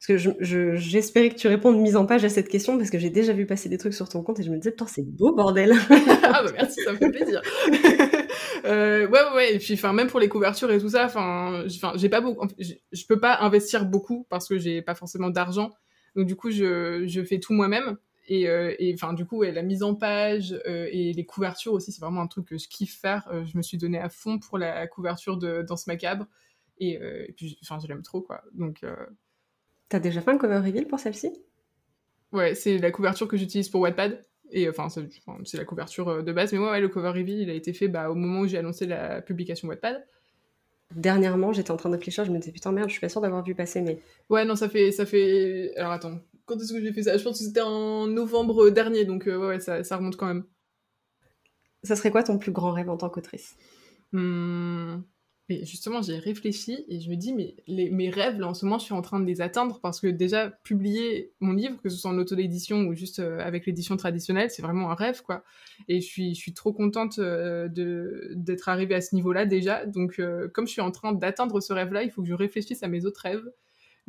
[0.00, 3.10] Parce que j'espérais que tu répondes mise en page à cette question parce que j'ai
[3.10, 5.34] déjà vu passer des trucs sur ton compte et je me disais, putain, c'est beau,
[5.34, 5.74] bordel.
[6.22, 7.42] ah bah merci, ça me fait plaisir.
[8.64, 11.64] euh, ouais, ouais, ouais, et puis enfin, même pour les couvertures et tout ça, enfin,
[11.96, 15.70] j'ai pas beaucoup, je peux pas investir beaucoup parce que j'ai pas forcément d'argent.
[16.16, 17.98] Donc du coup, je, je fais tout moi-même.
[18.26, 22.00] Et, euh, enfin, du coup, la mise en page euh, et les couvertures aussi, c'est
[22.00, 23.28] vraiment un truc que je kiffe faire.
[23.44, 26.24] Je me suis donné à fond pour la couverture de Danse Macabre.
[26.78, 26.98] Et,
[27.36, 28.42] puis, enfin, je l'aime trop, quoi.
[28.54, 28.82] Donc.
[29.90, 31.32] Euh, T'as déjà fait un cover reveal pour celle-ci?
[32.32, 34.24] Ouais, c'est la couverture que j'utilise pour Wattpad.
[34.52, 36.52] Et enfin, c'est la couverture euh, de base.
[36.52, 38.58] Mais ouais, ouais, le cover reveal, il a été fait bah, au moment où j'ai
[38.58, 40.06] annoncé la publication Wattpad.
[40.94, 43.20] Dernièrement, j'étais en train de réfléchir, je me disais putain merde, je suis pas sûre
[43.20, 44.00] d'avoir vu passer, mais.
[44.28, 45.72] Ouais, non, ça fait, ça fait.
[45.76, 47.16] Alors attends, quand est-ce que j'ai fait ça?
[47.16, 50.44] Je pense que c'était en novembre dernier, donc ouais, ouais ça, ça, remonte quand même.
[51.84, 53.56] Ça serait quoi ton plus grand rêve en tant qu'autrice?
[55.50, 58.78] Hmm justement, j'ai réfléchi et je me dis, mais mes rêves, là, en ce moment,
[58.78, 61.96] je suis en train de les atteindre parce que déjà, publier mon livre, que ce
[61.96, 65.44] soit en auto-édition ou juste euh, avec l'édition traditionnelle, c'est vraiment un rêve, quoi.
[65.88, 69.86] Et je suis, je suis trop contente euh, de, d'être arrivée à ce niveau-là déjà.
[69.86, 72.82] Donc, euh, comme je suis en train d'atteindre ce rêve-là, il faut que je réfléchisse
[72.82, 73.50] à mes autres rêves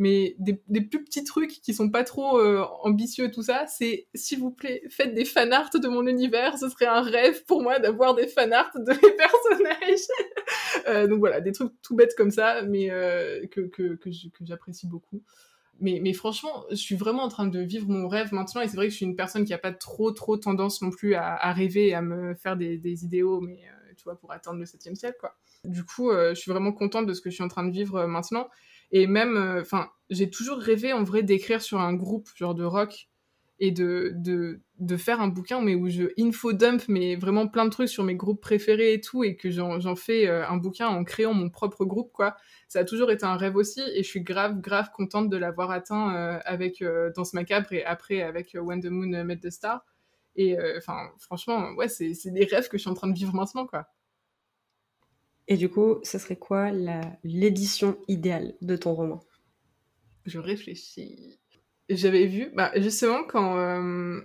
[0.01, 4.39] mais des, plus petits trucs qui sont pas trop euh, ambitieux tout ça, c'est s'il
[4.39, 8.15] vous plaît, faites des fanarts de mon univers, ce serait un rêve pour moi d'avoir
[8.15, 10.07] des fanarts de mes personnages.
[10.87, 14.09] Euh, donc voilà, des trucs tout bêtes comme ça, mais euh, que, que, que
[14.43, 15.21] j'apprécie beaucoup.
[15.79, 18.77] Mais, mais, franchement, je suis vraiment en train de vivre mon rêve maintenant, et c'est
[18.77, 21.53] vrai que je suis une personne qui a pas trop trop tendance non plus à,
[21.53, 23.61] rêver et à me faire des, des idéaux, mais
[23.97, 25.37] tu vois, pour atteindre le septième siècle, quoi.
[25.63, 28.07] Du coup, je suis vraiment contente de ce que je suis en train de vivre
[28.07, 28.49] maintenant.
[28.91, 32.63] Et même, euh, enfin, j'ai toujours rêvé en vrai d'écrire sur un groupe genre de
[32.65, 33.09] rock
[33.59, 37.69] et de, de, de, faire un bouquin mais où je infodump mais vraiment plein de
[37.69, 41.03] trucs sur mes groupes préférés et tout et que j'en fais euh, un bouquin en
[41.03, 42.35] créant mon propre groupe quoi.
[42.67, 45.71] Ça a toujours été un rêve aussi et je suis grave grave contente de l'avoir
[45.71, 46.83] atteint euh, avec
[47.15, 49.85] Danse macabre et après avec When the Moon Met the Star.
[50.35, 53.67] Et enfin franchement ouais c'est des rêves que je suis en train de vivre maintenant
[53.67, 53.87] quoi
[55.47, 56.71] et du coup, ce serait quoi
[57.23, 59.23] l'édition idéale de ton roman?
[60.25, 61.39] Je réfléchis.
[61.89, 64.21] J'avais vu, bah, justement, quand euh,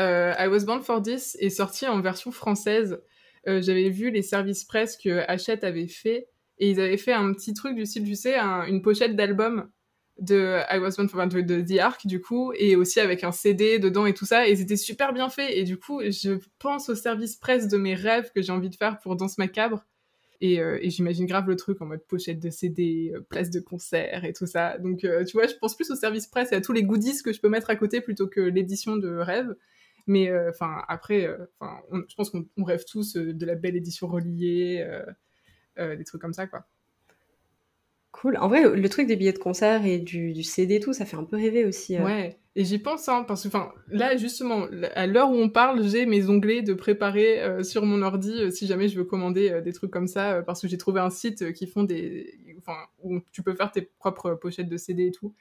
[0.00, 3.02] euh, I Was Born for This est sorti en version française,
[3.48, 7.32] euh, j'avais vu les services presse que Hachette avait fait, et ils avaient fait un
[7.32, 9.70] petit truc du style, tu sais, une pochette d'album
[10.18, 13.32] de I Was Born for de, de The Ark du coup et aussi avec un
[13.32, 15.58] CD dedans et tout ça et c'était super bien fait.
[15.58, 18.76] Et du coup je pense au service presse de mes rêves que j'ai envie de
[18.76, 19.82] faire pour Danse Macabre
[20.40, 23.60] et, euh, et j'imagine grave le truc en mode pochette de CD, euh, place de
[23.60, 24.78] concert et tout ça.
[24.78, 27.22] Donc, euh, tu vois, je pense plus au service presse et à tous les goodies
[27.22, 29.54] que je peux mettre à côté plutôt que l'édition de rêve.
[30.06, 31.28] Mais enfin, après,
[31.60, 34.84] enfin, je pense qu'on rêve tous de la belle édition reliée,
[35.76, 36.66] des trucs comme ça, quoi.
[38.10, 38.36] Cool.
[38.38, 41.04] En vrai, le truc des billets de concert et du, du CD et tout, ça
[41.04, 41.96] fait un peu rêver aussi.
[41.98, 43.56] Ouais, et j'y pense, hein, parce que
[43.88, 48.02] là, justement, à l'heure où on parle, j'ai mes onglets de préparer euh, sur mon
[48.02, 51.00] ordi euh, si jamais je veux commander des trucs comme ça, parce que j'ai trouvé
[51.00, 52.38] un site qui font des.
[52.58, 55.32] Enfin, où tu peux faire tes propres pochettes de CD et tout.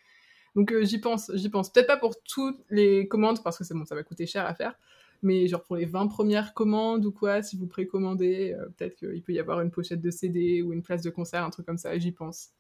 [0.55, 1.71] Donc j'y pense, j'y pense.
[1.71, 4.53] Peut-être pas pour toutes les commandes, parce que c'est bon, ça va coûter cher à
[4.53, 4.75] faire.
[5.23, 9.33] Mais genre pour les 20 premières commandes ou quoi, si vous précommandez, peut-être qu'il peut
[9.33, 11.97] y avoir une pochette de CD ou une place de concert, un truc comme ça,
[11.97, 12.51] j'y pense.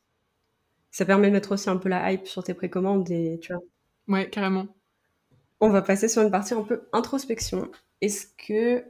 [0.91, 3.61] Ça permet de mettre aussi un peu la hype sur tes précommandes et tu vois.
[4.09, 4.67] Ouais, carrément.
[5.61, 7.69] On va passer sur une partie un peu introspection.
[8.01, 8.83] Est-ce que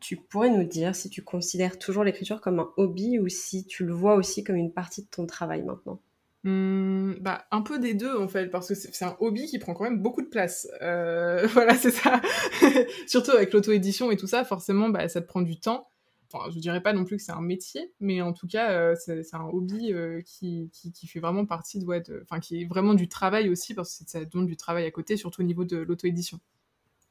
[0.00, 3.84] tu pourrais nous dire si tu considères toujours l'écriture comme un hobby ou si tu
[3.84, 6.00] le vois aussi comme une partie de ton travail maintenant?
[6.44, 9.74] Mmh, bah, un peu des deux en fait, parce que c'est un hobby qui prend
[9.74, 10.68] quand même beaucoup de place.
[10.82, 12.20] Euh, voilà, c'est ça.
[13.06, 15.88] Surtout avec l'auto-édition et tout ça, forcément, bah, ça te prend du temps
[16.36, 18.94] enfin, je dirais pas non plus que c'est un métier, mais en tout cas, euh,
[18.96, 22.94] c'est un hobby euh, qui, qui, fait vraiment partie de, ouais, enfin, qui est vraiment
[22.94, 25.76] du travail aussi, parce que ça donne du travail à côté, surtout au niveau de
[25.76, 26.38] l'auto-édition.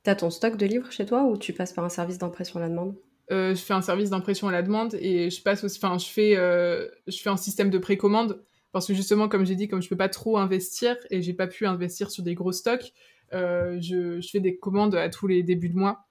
[0.03, 2.63] T'as ton stock de livres chez toi ou tu passes par un service d'impression à
[2.63, 2.95] la demande?
[3.31, 6.07] Euh, Je fais un service d'impression à la demande et je passe aussi, enfin, je
[6.07, 9.89] fais, je fais un système de précommande parce que justement, comme j'ai dit, comme je
[9.89, 12.93] peux pas trop investir et j'ai pas pu investir sur des gros stocks,
[13.31, 16.05] je, je, fais des commandes à tous les débuts de mois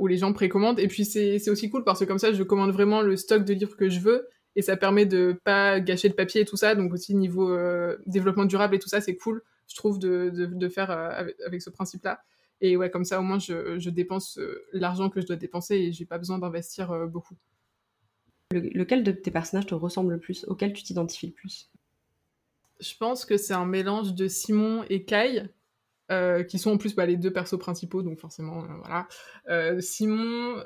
[0.00, 0.80] où les gens précommandent.
[0.80, 3.54] Et puis c'est aussi cool parce que comme ça, je commande vraiment le stock de
[3.54, 4.28] livres que je veux
[4.58, 6.74] et ça permet de pas gâcher de papier et tout ça.
[6.74, 10.68] Donc aussi niveau euh, développement durable et tout ça, c'est cool, je trouve, de, de,
[10.68, 12.20] faire euh, avec, ce principe-là.
[12.60, 15.76] Et ouais, comme ça, au moins, je, je dépense euh, l'argent que je dois dépenser
[15.76, 17.36] et j'ai pas besoin d'investir beaucoup.
[18.50, 21.70] lequel de tes personnages te ressemble le plus Auquel tu t'identifies le plus?
[22.80, 25.48] Je pense que c'est un mélange de Simon et Kai.
[26.10, 29.06] Euh, qui sont en plus bah, les deux persos principaux, donc forcément, euh, voilà.
[29.50, 30.62] Euh, Simon,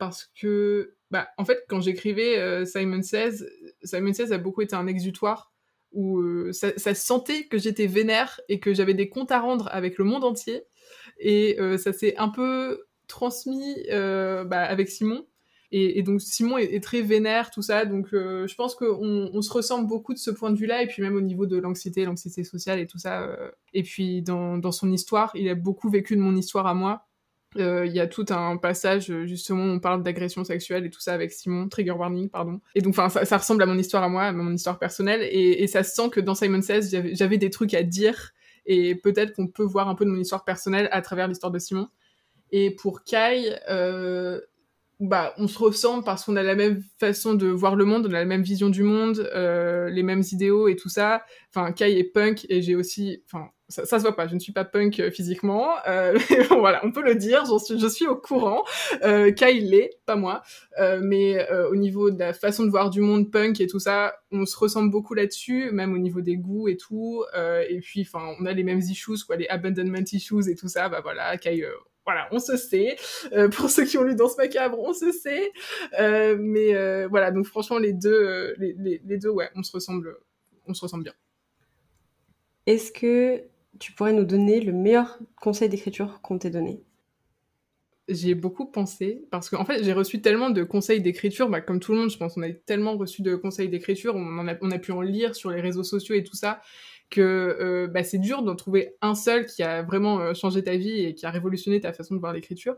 [0.00, 3.44] parce que, bah, en fait, quand j'écrivais Simon Says,
[3.84, 5.52] Simon Says a beaucoup été un exutoire
[5.92, 6.22] où
[6.52, 10.04] ça, ça, sentait que j'étais vénère et que j'avais des comptes à rendre avec le
[10.04, 10.64] monde entier.
[11.18, 15.26] Et ça s'est un peu transmis bah, avec Simon.
[15.74, 17.86] Et, donc Simon est, très vénère, tout ça.
[17.86, 20.82] Donc euh, je pense qu'on on se ressemble beaucoup de ce point de vue-là.
[20.82, 23.22] Et puis même au niveau de l'anxiété, l'anxiété sociale et tout ça.
[23.22, 23.50] Euh.
[23.72, 27.06] et puis dans, son histoire, il a beaucoup vécu de mon histoire à moi.
[27.56, 31.00] Euh, il y a tout un passage justement où on parle d'agression sexuelle et tout
[31.00, 32.60] ça avec Simon, trigger warning, pardon.
[32.74, 35.66] Et donc, enfin, ça, ressemble à mon histoire à moi, à mon histoire personnelle, et,
[35.66, 38.32] ça se sent que dans Simon Says, j'avais des trucs à dire,
[38.64, 41.58] et peut-être qu'on peut voir un peu de mon histoire personnelle à travers l'histoire de
[41.58, 41.88] Simon.
[42.52, 43.58] Et pour Kai,
[45.08, 48.10] bah, on se ressemble parce qu'on a la même façon de voir le monde, on
[48.10, 51.24] a la même vision du monde, euh, les mêmes idéaux et tout ça.
[51.54, 54.38] Enfin, Kai est punk et j'ai aussi, enfin, ça, ça, se voit pas, je ne
[54.38, 56.18] suis pas punk euh, physiquement, euh,
[56.50, 58.64] voilà, on peut le dire, suis, je suis au courant.
[59.02, 60.42] Euh, Kai l'est, pas moi,
[60.78, 63.80] euh, mais euh, au niveau de la façon de voir du monde punk et tout
[63.80, 67.24] ça, on se ressemble beaucoup là-dessus, même au niveau des goûts et tout.
[67.68, 70.88] et puis, enfin, on a les mêmes issues, quoi, les abandonment issues et tout ça.
[70.88, 71.64] Bah voilà, Kai
[72.04, 72.96] voilà, on se sait.
[73.32, 75.52] Euh, pour ceux qui ont lu Danse Macabre, on se sait.
[76.00, 80.16] Euh, mais euh, voilà, donc franchement, les deux, les, les, deux, ouais, on se ressemble,
[80.66, 81.14] on se ressemble bien.
[82.66, 83.42] Est-ce que
[83.78, 86.82] tu pourrais nous donner le meilleur conseil d'écriture qu'on t'ait donné?
[88.08, 91.78] J'y ai beaucoup pensé parce qu'en fait j'ai reçu tellement de conseils d'écriture, bah, comme
[91.78, 94.70] tout le monde, je pense, on a tellement reçu de conseils d'écriture, on, a, on
[94.72, 96.60] a pu en lire sur les réseaux sociaux et tout ça,
[97.12, 97.20] que
[97.60, 101.04] euh, bah, c'est dur d'en trouver un seul qui a vraiment euh, changé ta vie
[101.04, 102.74] et qui a révolutionné ta façon de voir l'écriture.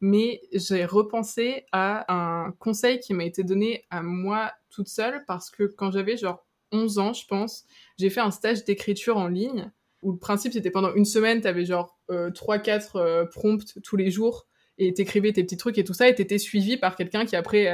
[0.00, 5.50] Mais j'ai repensé à un conseil qui m'a été donné à moi toute seule parce
[5.50, 7.64] que quand j'avais genre 11 ans, je pense,
[7.98, 9.70] j'ai fait un stage d'écriture en ligne
[10.02, 14.10] où le principe c'était pendant une semaine, tu avais genre euh, 3-4 prompts tous les
[14.10, 14.46] jours
[14.78, 17.66] et t'écrivais tes petits trucs et tout ça, et t'étais suivi par quelqu'un qui après,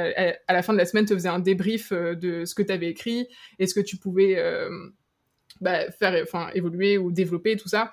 [0.47, 3.27] à, la fin de la semaine, te faisait un débrief de ce que t'avais écrit
[3.59, 4.37] et ce que tu pouvais
[5.63, 7.91] bah, faire enfin évoluer ou développer tout ça.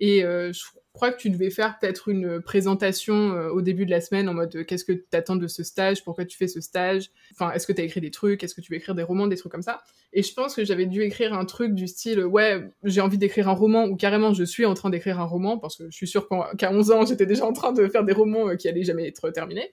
[0.00, 0.62] Et euh, je
[0.92, 4.34] crois que tu devais faire peut-être une présentation euh, au début de la semaine en
[4.34, 7.52] mode euh, qu'est-ce que tu attends de ce stage, pourquoi tu fais ce stage, enfin
[7.52, 9.36] est-ce que tu as écrit des trucs, est-ce que tu veux écrire des romans, des
[9.36, 9.82] trucs comme ça.
[10.12, 13.48] Et je pense que j'avais dû écrire un truc du style ouais, j'ai envie d'écrire
[13.48, 16.08] un roman ou carrément je suis en train d'écrire un roman parce que je suis
[16.08, 19.06] sûre qu'à 11 ans, j'étais déjà en train de faire des romans qui allaient jamais
[19.06, 19.72] être terminés.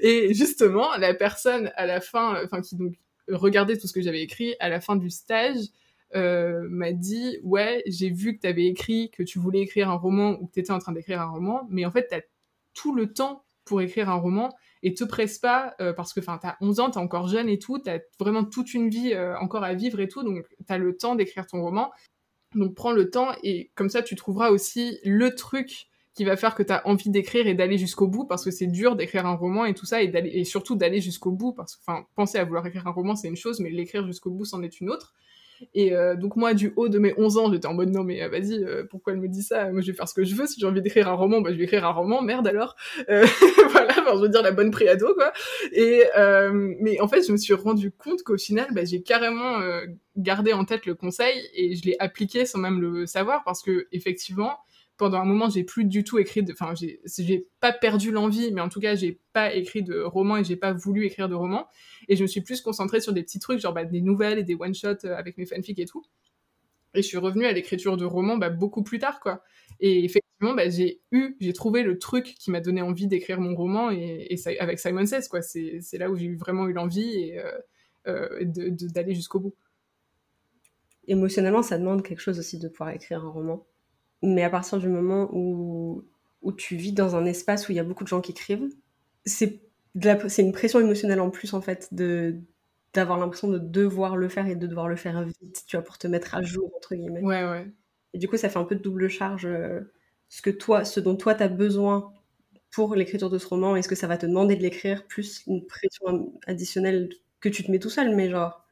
[0.00, 2.94] Et justement, la personne à la fin enfin qui donc
[3.28, 5.56] regardait tout ce que j'avais écrit à la fin du stage
[6.14, 10.38] m'a dit ouais j'ai vu que tu avais écrit que tu voulais écrire un roman
[10.40, 12.22] ou que tu étais en train d'écrire un roman mais en fait tu as
[12.74, 16.56] tout le temps pour écrire un roman et te presse pas parce que enfin t'as
[16.60, 20.00] 11 ans t'es encore jeune et tout t'as vraiment toute une vie encore à vivre
[20.00, 21.90] et tout donc t'as le temps d'écrire ton roman.
[22.54, 26.54] Donc prends le temps et comme ça tu trouveras aussi le truc qui va faire
[26.54, 29.34] que tu as envie d'écrire et d'aller jusqu'au bout parce que c'est dur d'écrire un
[29.34, 32.44] roman et tout ça et, et surtout d'aller jusqu'au bout parce que enfin penser à
[32.44, 35.14] vouloir écrire un roman c'est une chose mais l'écrire jusqu'au bout c'en est une autre
[35.74, 38.22] et euh, donc moi du haut de mes 11 ans j'étais en mode non mais
[38.22, 39.70] euh, vas-y euh, pourquoi elle me dit ça?
[39.70, 40.46] Moi je vais faire ce que je veux.
[40.46, 42.22] Si j'ai envie d'écrire un roman bah je vais écrire un roman.
[42.22, 42.76] Merde alors.
[43.70, 45.32] Voilà enfin, je veux dire la bonne préado quoi.
[45.72, 46.04] Et
[46.80, 49.58] mais en fait je me suis rendu compte qu'au final bah, j'ai carrément
[50.16, 53.86] gardé en tête le conseil et je l'ai appliqué sans même le savoir parce que
[53.92, 54.58] effectivement
[54.98, 58.68] pendant un moment, j'ai plus du tout écrit enfin, j'ai pas perdu l'envie, mais en
[58.68, 61.68] tout cas, j'ai pas écrit de roman et j'ai pas voulu écrire de roman.
[62.08, 64.42] Et je me suis plus concentrée sur des petits trucs, genre bah, des nouvelles et
[64.42, 66.04] des one-shots euh, avec mes fanfics et tout.
[66.94, 69.44] Et je suis revenue à l'écriture de romans bah, beaucoup plus tard, quoi.
[69.78, 73.54] Et effectivement, bah, j'ai eu, j'ai trouvé le truc qui m'a donné envie d'écrire mon
[73.54, 75.42] roman et, avec Simon Says, quoi.
[75.42, 77.52] C'est là où j'ai vraiment eu l'envie et euh,
[78.08, 78.44] euh,
[78.92, 79.54] d'aller jusqu'au bout.
[81.06, 83.64] Émotionnellement, ça demande quelque chose aussi de pouvoir écrire un roman.
[84.22, 86.04] Mais à partir du moment où,
[86.42, 88.68] où tu vis dans un espace où il y a beaucoup de gens qui écrivent,
[89.24, 89.60] c'est
[90.38, 92.36] une pression émotionnelle en plus, en fait, de
[92.94, 95.98] d'avoir l'impression de devoir le faire et de devoir le faire vite, tu vois, pour
[95.98, 97.20] te mettre à jour, entre guillemets.
[97.20, 97.70] Ouais, ouais.
[98.14, 99.46] Et du coup, ça fait un peu de double charge.
[99.46, 99.80] Euh,
[100.28, 102.12] ce, que toi, ce dont toi, tu as besoin
[102.70, 105.66] pour l'écriture de ce roman, est-ce que ça va te demander de l'écrire, plus une
[105.66, 107.10] pression additionnelle
[107.40, 108.64] que tu te mets tout seul, mais genre,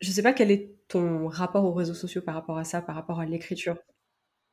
[0.00, 2.94] je sais pas quel est ton rapport aux réseaux sociaux par rapport à ça, par
[2.94, 3.76] rapport à l'écriture.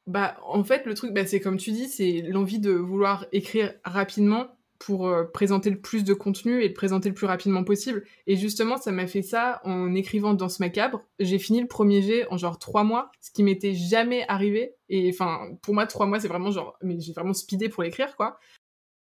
[0.10, 3.76] Bah, en fait, le truc, bah, c'est comme tu dis, c'est l'envie de vouloir écrire
[3.86, 4.48] rapidement
[4.80, 8.04] pour euh, présenter le plus de contenu et le présenter le plus rapidement possible.
[8.26, 11.04] Et justement, ça m'a fait ça en écrivant Danse macabre.
[11.20, 14.74] J'ai fini le premier jet en genre trois mois, ce qui m'était jamais arrivé.
[14.90, 18.16] Et enfin, pour moi, trois mois, c'est vraiment genre, mais j'ai vraiment speedé pour l'écrire,
[18.16, 18.40] quoi.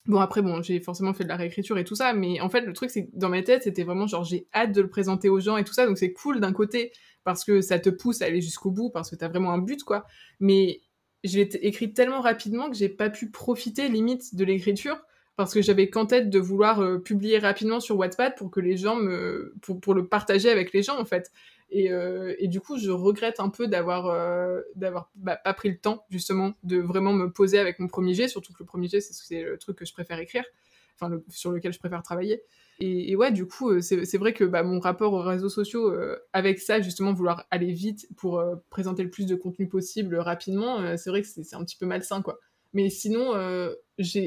[0.07, 2.61] Bon, après, bon, j'ai forcément fait de la réécriture et tout ça, mais en fait,
[2.61, 5.29] le truc, c'est que dans ma tête, c'était vraiment genre, j'ai hâte de le présenter
[5.29, 6.91] aux gens et tout ça, donc c'est cool d'un côté,
[7.23, 9.83] parce que ça te pousse à aller jusqu'au bout, parce que t'as vraiment un but,
[9.83, 10.05] quoi.
[10.39, 10.81] Mais
[11.27, 14.97] je l'ai écrit tellement rapidement que j'ai pas pu profiter limite de l'écriture
[15.35, 18.77] parce que j'avais qu'en tête de vouloir euh, publier rapidement sur Wattpad pour que les
[18.77, 21.31] gens me pour, pour le partager avec les gens en fait.
[21.71, 25.69] Et, euh, et du coup je regrette un peu d'avoir euh, d'avoir bah, pas pris
[25.69, 28.87] le temps justement de vraiment me poser avec mon premier jet surtout que le premier
[28.87, 30.45] jet c'est le truc que je préfère écrire
[30.93, 32.43] enfin sur lequel je préfère travailler
[32.79, 36.17] et, ouais, du coup, euh, c'est vrai que bah, mon rapport aux réseaux sociaux, euh,
[36.33, 40.97] avec ça, justement, vouloir aller vite pour euh, présenter le plus de contenu possible rapidement,
[40.97, 42.39] c'est vrai que c'est un petit peu malsain, quoi.
[42.73, 43.31] Mais sinon,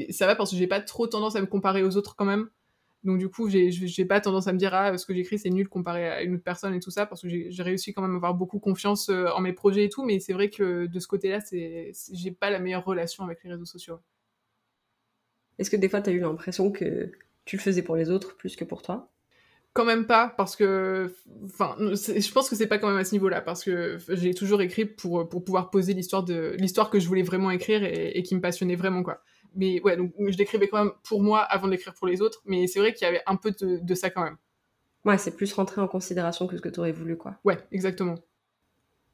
[0.09, 2.49] ça va parce que j'ai pas trop tendance à me comparer aux autres quand même.
[3.03, 5.69] Donc du coup, j'ai pas tendance à me dire ah ce que j'écris c'est nul
[5.69, 8.15] comparé à une autre personne et tout ça parce que j'ai réussi quand même à
[8.17, 10.03] avoir beaucoup confiance en mes projets et tout.
[10.03, 13.65] Mais c'est vrai que de ce côté-là, j'ai pas la meilleure relation avec les réseaux
[13.65, 13.99] sociaux.
[15.59, 17.11] Est-ce que des fois tu as eu l'impression que
[17.49, 19.09] tu le faisais pour les autres plus que pour toi
[19.73, 21.11] quand même pas parce que
[21.45, 24.61] enfin je pense que c'est pas quand même à ce niveau-là parce que j'ai toujours
[24.61, 28.35] écrit pour pour pouvoir poser l'histoire de l'histoire que je voulais vraiment écrire et, qui
[28.35, 29.23] me passionnait vraiment quoi.
[29.55, 32.67] Mais ouais donc je l'écrivais quand même pour moi avant d'écrire pour les autres mais
[32.67, 34.37] c'est vrai qu'il y avait un peu de, de ça quand même.
[35.05, 37.39] Ouais c'est plus rentré en considération que ce que tu aurais voulu quoi.
[37.45, 38.13] Ouais exactement.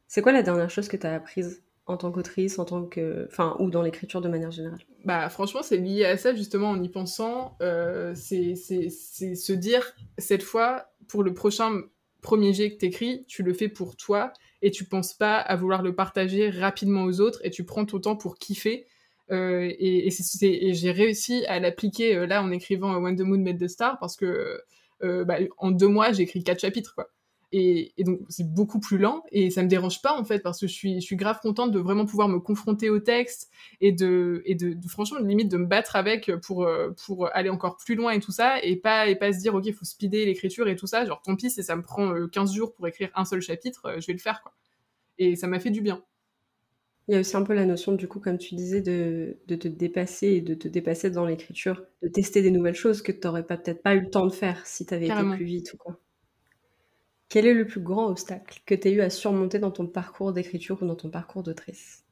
[0.09, 1.63] C'est quoi la dernière chose que tu as apprise?
[1.87, 5.61] En tant qu'autrice, en tant que, enfin, ou dans l'écriture de manière générale Bah, franchement,
[5.61, 7.55] c'est lié à ça justement en y pensant.
[7.61, 11.81] Euh, c'est se dire cette fois pour le prochain
[12.21, 14.33] premier jet que t'écris, tu le fais pour toi
[14.63, 17.99] et tu penses pas à vouloir le partager rapidement aux autres et tu prends ton
[17.99, 18.87] temps pour kiffer.
[19.31, 23.57] Euh, et, et j'ai réussi à l'appliquer euh, là en écrivant When the Moon Met
[23.57, 24.61] the Star parce que
[25.03, 27.09] euh, bah, en deux mois j'ai écrit quatre chapitres quoi.
[27.51, 30.67] Et, donc c'est beaucoup plus lent et ça me dérange pas en fait parce que
[30.67, 33.49] je suis, je suis grave contente de vraiment pouvoir me confronter au texte
[33.81, 37.77] et de, et de, franchement limite de me battre avec pour, euh, pour aller encore
[37.77, 40.25] plus loin et tout ça et pas, et pas se dire ok il faut speeder
[40.25, 42.87] l'écriture et tout ça genre tant pis si ça me prend 15 euh, jours pour
[42.87, 44.51] écrire un seul chapitre euh, je vais le faire quoi.
[45.17, 46.03] Et ça m'a fait du bien.
[47.07, 49.55] Il y a aussi un peu la notion, du coup, comme tu disais, de, de
[49.55, 53.19] te dépasser et de te dépasser dans l'écriture, de tester des nouvelles choses que tu
[53.23, 55.77] n'aurais peut-être pas eu le temps de faire si tu avais été plus vite ou
[55.77, 55.99] quoi.
[57.29, 60.31] Quel est le plus grand obstacle que tu as eu à surmonter dans ton parcours
[60.31, 62.03] d'écriture ou dans ton parcours d'autrice?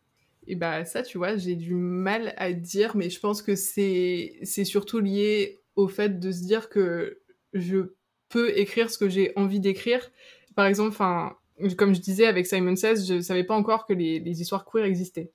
[0.47, 4.39] Et bah ça, tu vois, j'ai du mal à dire, mais je pense que c'est
[4.43, 7.21] c'est surtout lié au fait de se dire que
[7.53, 7.93] je
[8.29, 10.11] peux écrire ce que j'ai envie d'écrire.
[10.55, 11.37] Par exemple, enfin,
[11.77, 14.85] comme je disais avec Simon Says, je savais pas encore que les, les, histoires queer
[14.85, 15.31] existaient.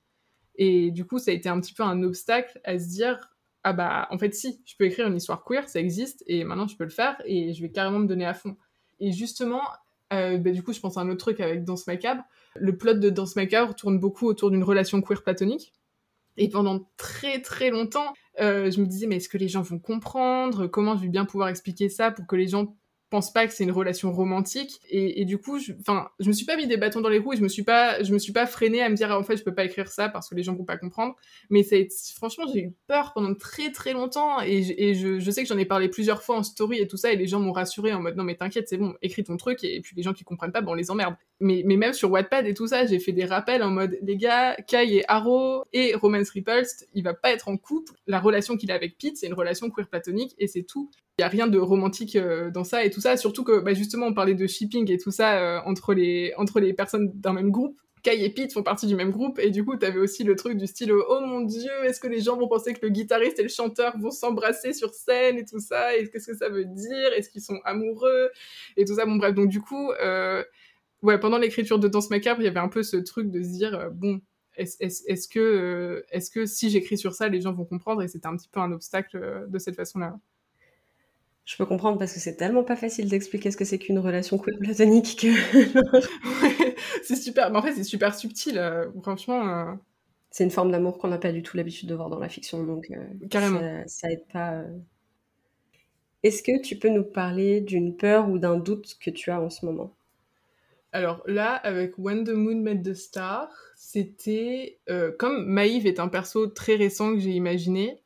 [0.57, 3.31] Et du coup, ça a été un petit peu un obstacle à se dire
[3.65, 6.69] ah bah en fait si, je peux écrire une histoire queer, ça existe et maintenant
[6.69, 8.57] je peux le faire et je vais carrément me donner à fond.
[9.01, 9.63] Et justement,
[10.11, 12.23] bah, du coup, je pense à un autre truc avec Danse Macabre.
[12.57, 15.73] Le plot de Danse Macabre tourne beaucoup autour d'une relation queer platonique.
[16.37, 20.67] Et pendant très très longtemps, je me disais, mais est-ce que les gens vont comprendre?
[20.67, 22.77] Comment je vais bien pouvoir expliquer ça pour que les gens
[23.11, 24.81] pense pas que c'est une relation romantique.
[24.91, 27.35] Et, du coup je enfin je me suis pas mis des bâtons dans les roues
[27.35, 29.37] et je me suis pas je me suis pas freinée à me dire en fait
[29.37, 31.17] je peux pas écrire ça parce que les gens vont pas comprendre.
[31.51, 31.77] Mais ça
[32.17, 35.65] franchement j'ai eu peur pendant très très longtemps et, je, je, sais que j'en ai
[35.65, 38.17] parlé plusieurs fois en story et tout ça et les gens m'ont rassuré en mode
[38.17, 40.61] non mais t'inquiète c'est bon écris ton truc et, puis les gens qui comprennent pas
[40.61, 41.15] bon on les emmerde.
[41.41, 44.17] Mais mais même sur Wattpad et tout ça j'ai fait des rappels en mode les
[44.17, 47.93] gars Kai et Arrow et Romance Repulsed il va pas être en couple.
[48.07, 51.23] La relation qu'il a avec Pete c'est une relation queer platonique et c'est tout il
[51.23, 53.17] y a rien de romantique euh, dans ça et tout ça.
[53.17, 56.61] Surtout que bah, justement on parlait de shipping et tout ça euh, entre les entre
[56.61, 57.81] les personnes d'un même groupe.
[58.05, 59.41] Kai et Pete font partie du même groupe.
[59.41, 62.21] Et du coup t'avais aussi le truc du style oh mon dieu est-ce que les
[62.21, 65.59] gens vont penser que le guitariste et le chanteur vont s'embrasser sur scène et tout
[65.59, 65.97] ça?
[65.97, 67.13] Et qu'est-ce que ça veut dire?
[67.17, 68.31] Est-ce qu'ils sont amoureux
[68.77, 69.05] et tout ça.
[69.05, 69.35] Bon bref.
[69.35, 70.45] Donc du coup euh,
[71.03, 73.49] ouais pendant l'écriture de Danse Macabre il y avait un peu ce truc de se
[73.49, 74.21] dire bon
[74.57, 78.03] est-ce que est-ce que si j'écris sur ça les gens vont comprendre?
[78.03, 80.17] Et c'était un petit peu un obstacle de cette façon là
[81.49, 84.37] je peux comprendre parce que c'est tellement pas facile d'expliquer ce que c'est qu'une relation
[84.37, 85.29] queer platonique que.
[87.03, 89.49] c'est super, mais en fait c'est super subtil, euh, franchement.
[89.49, 89.73] Euh.
[90.31, 92.63] C'est une forme d'amour qu'on n'a pas du tout l'habitude de voir dans la fiction,
[92.65, 93.63] donc euh, carrément.
[93.87, 94.63] Ça, aide pas.
[96.23, 99.49] Est-ce que tu peux nous parler d'une peur ou d'un doute que tu as en
[99.49, 99.97] ce moment?
[100.93, 104.81] Alors là, avec When the Moon Met the Star, c'était
[105.19, 108.03] comme Maïve est un perso très récent que j'ai imaginé,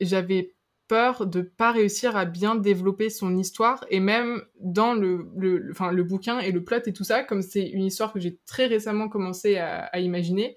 [0.00, 0.54] j'avais
[0.90, 5.92] peur de pas réussir à bien développer son histoire et même dans le, le, enfin,
[5.92, 8.66] le bouquin et le plot et tout ça, comme c'est une histoire que j'ai très
[8.66, 10.56] récemment commencé à, imaginer,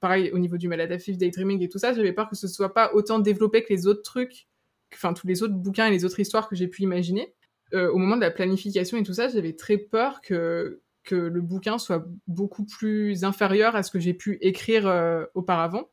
[0.00, 2.92] pareil au niveau du maladaptive daydreaming et tout ça, j'avais peur que ce soit pas
[2.94, 4.48] autant développé que les autres trucs,
[4.92, 7.32] enfin tous les autres bouquins et les autres histoires que j'ai pu imaginer.
[7.72, 11.40] Euh, au moment de la planification et tout ça, j'avais très peur que que le
[11.40, 15.88] bouquin soit beaucoup plus inférieur à ce que j'ai pu écrire euh, auparavant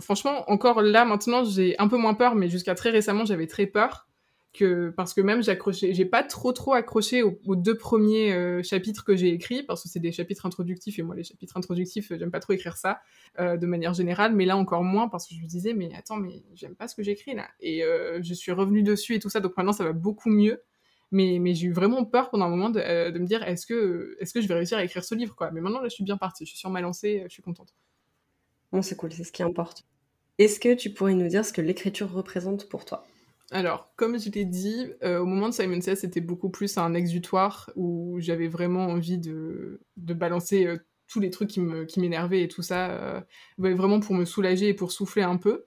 [0.00, 3.66] franchement, encore là, maintenant, j'ai un peu moins peur, mais jusqu'à très récemment, j'avais très
[3.66, 4.06] peur.
[4.54, 9.14] Que, parce que même j'ai pas trop trop accroché aux, deux premiers euh, chapitres que
[9.14, 12.40] j'ai écrits parce que c'est des chapitres introductifs et moi les chapitres introductifs j'aime pas
[12.40, 12.98] trop écrire ça
[13.38, 16.16] euh, de manière générale mais là encore moins parce que je me disais mais attends
[16.16, 17.46] mais j'aime pas ce que j'écris là.
[17.60, 20.62] Et euh, je suis revenue dessus et tout ça donc maintenant ça va beaucoup mieux.
[21.10, 24.32] Mais, mais j'ai eu vraiment peur pendant un moment de, me dire est-ce que est-ce
[24.32, 25.50] que je vais réussir à écrire ce livre quoi.
[25.50, 27.74] Mais maintenant là je suis bien partie je suis sur ma lancée je suis contente
[28.72, 29.84] Bon, c'est cool, c'est ce qui importe.
[30.38, 33.04] Est-ce que tu pourrais nous dire ce que l'écriture représente pour toi?
[33.50, 36.92] Alors, comme je l'ai dit, euh, au moment de Simon Says, c'était beaucoup plus un
[36.94, 40.76] exutoire où j'avais vraiment envie de, de balancer euh,
[41.08, 41.60] tous les trucs qui
[42.00, 43.20] m'énervaient et tout ça, euh,
[43.56, 45.64] vraiment pour me soulager et pour souffler un peu.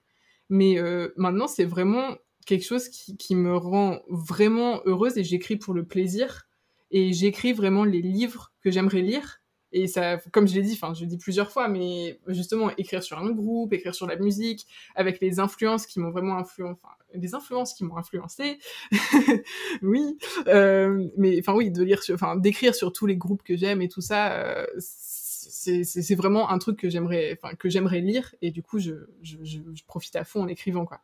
[0.49, 0.78] Mais
[1.16, 5.86] maintenant, c'est vraiment quelque chose qui, qui, me rend vraiment heureuse et j'écris pour le
[5.86, 6.49] plaisir.
[6.91, 9.40] Et j'écris vraiment les livres que j'aimerais lire
[9.74, 13.01] et ça, comme je l'ai dit, enfin, je l'ai dit plusieurs fois, mais justement, écrire
[13.03, 16.93] sur un groupe, écrire sur la musique, avec les influences qui m'ont vraiment influencé, enfin,
[17.15, 18.59] des influences qui m'ont influencé,
[19.82, 20.17] oui,
[20.47, 23.82] euh, mais enfin, oui, de lire sur, enfin, d'écrire sur tous les groupes que j'aime
[23.82, 28.51] et tout ça, euh, c'est vraiment un truc que j'aimerais, enfin, que j'aimerais lire, et
[28.51, 31.01] du coup, je, je, je, je profite à fond en écrivant, quoi.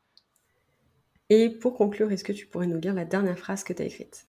[1.29, 3.85] Et pour conclure, est-ce que tu pourrais nous lire la dernière phrase que tu as
[3.85, 4.27] écrite?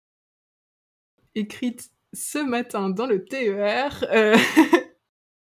[1.35, 4.35] Écrite ce matin dans le TER, euh,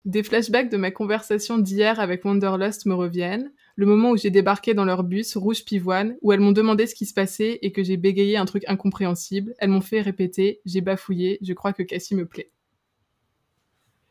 [0.04, 3.52] des flashbacks de ma conversation d'hier avec Wanderlust me reviennent.
[3.76, 6.94] Le moment où j'ai débarqué dans leur bus, rouge pivoine, où elles m'ont demandé ce
[6.94, 9.54] qui se passait et que j'ai bégayé un truc incompréhensible.
[9.58, 12.50] Elles m'ont fait répéter, j'ai bafouillé, je crois que Cassie me plaît.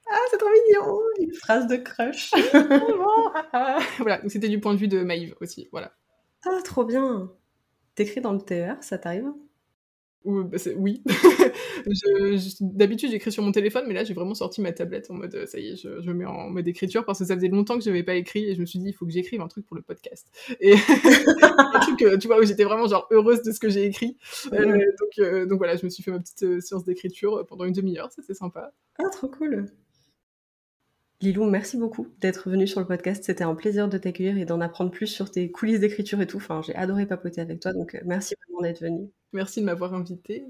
[0.10, 2.32] Ah, c'est trop mignon Une phrase de crush
[4.00, 5.94] Voilà, c'était du point de vue de Maïve aussi, voilà.
[6.46, 7.32] Ah, trop bien
[7.96, 9.32] T'écris dans le TER, ça t'arrive
[10.26, 11.04] oui.
[12.62, 15.60] D'habitude, j'écris sur mon téléphone, mais là, j'ai vraiment sorti ma tablette en mode, ça
[15.60, 17.90] y est, je, me mets en mode écriture parce que ça faisait longtemps que je
[17.90, 19.76] n'avais pas écrit et je me suis dit, il faut que j'écrive un truc pour
[19.76, 20.28] le podcast.
[20.60, 20.74] Et
[21.42, 24.18] un truc, tu vois, où j'étais vraiment genre heureuse de ce que j'ai écrit.
[24.54, 27.66] Euh, donc, euh, donc voilà, je me suis fait ma petite euh, séance d'écriture pendant
[27.66, 28.72] une demi-heure, ça c'est sympa.
[29.00, 29.66] Ah, trop cool.
[31.22, 33.24] Lilou, merci beaucoup d'être venue sur le podcast.
[33.24, 36.38] C'était un plaisir de t'accueillir et d'en apprendre plus sur tes coulisses d'écriture et tout.
[36.38, 39.08] Enfin, j'ai adoré papoter avec toi, donc merci vraiment d'être venue.
[39.32, 40.44] Merci de m'avoir invité.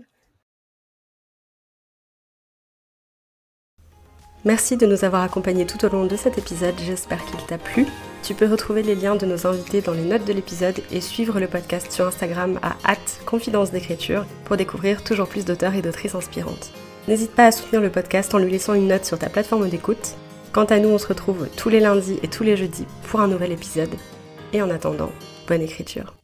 [4.45, 7.85] Merci de nous avoir accompagnés tout au long de cet épisode, j'espère qu'il t'a plu.
[8.23, 11.39] Tu peux retrouver les liens de nos invités dans les notes de l'épisode et suivre
[11.39, 12.95] le podcast sur Instagram à
[13.25, 16.71] confidence d'écriture pour découvrir toujours plus d'auteurs et d'autrices inspirantes.
[17.07, 20.15] N'hésite pas à soutenir le podcast en lui laissant une note sur ta plateforme d'écoute.
[20.53, 23.27] Quant à nous, on se retrouve tous les lundis et tous les jeudis pour un
[23.27, 23.95] nouvel épisode.
[24.51, 25.11] Et en attendant,
[25.47, 26.20] bonne écriture.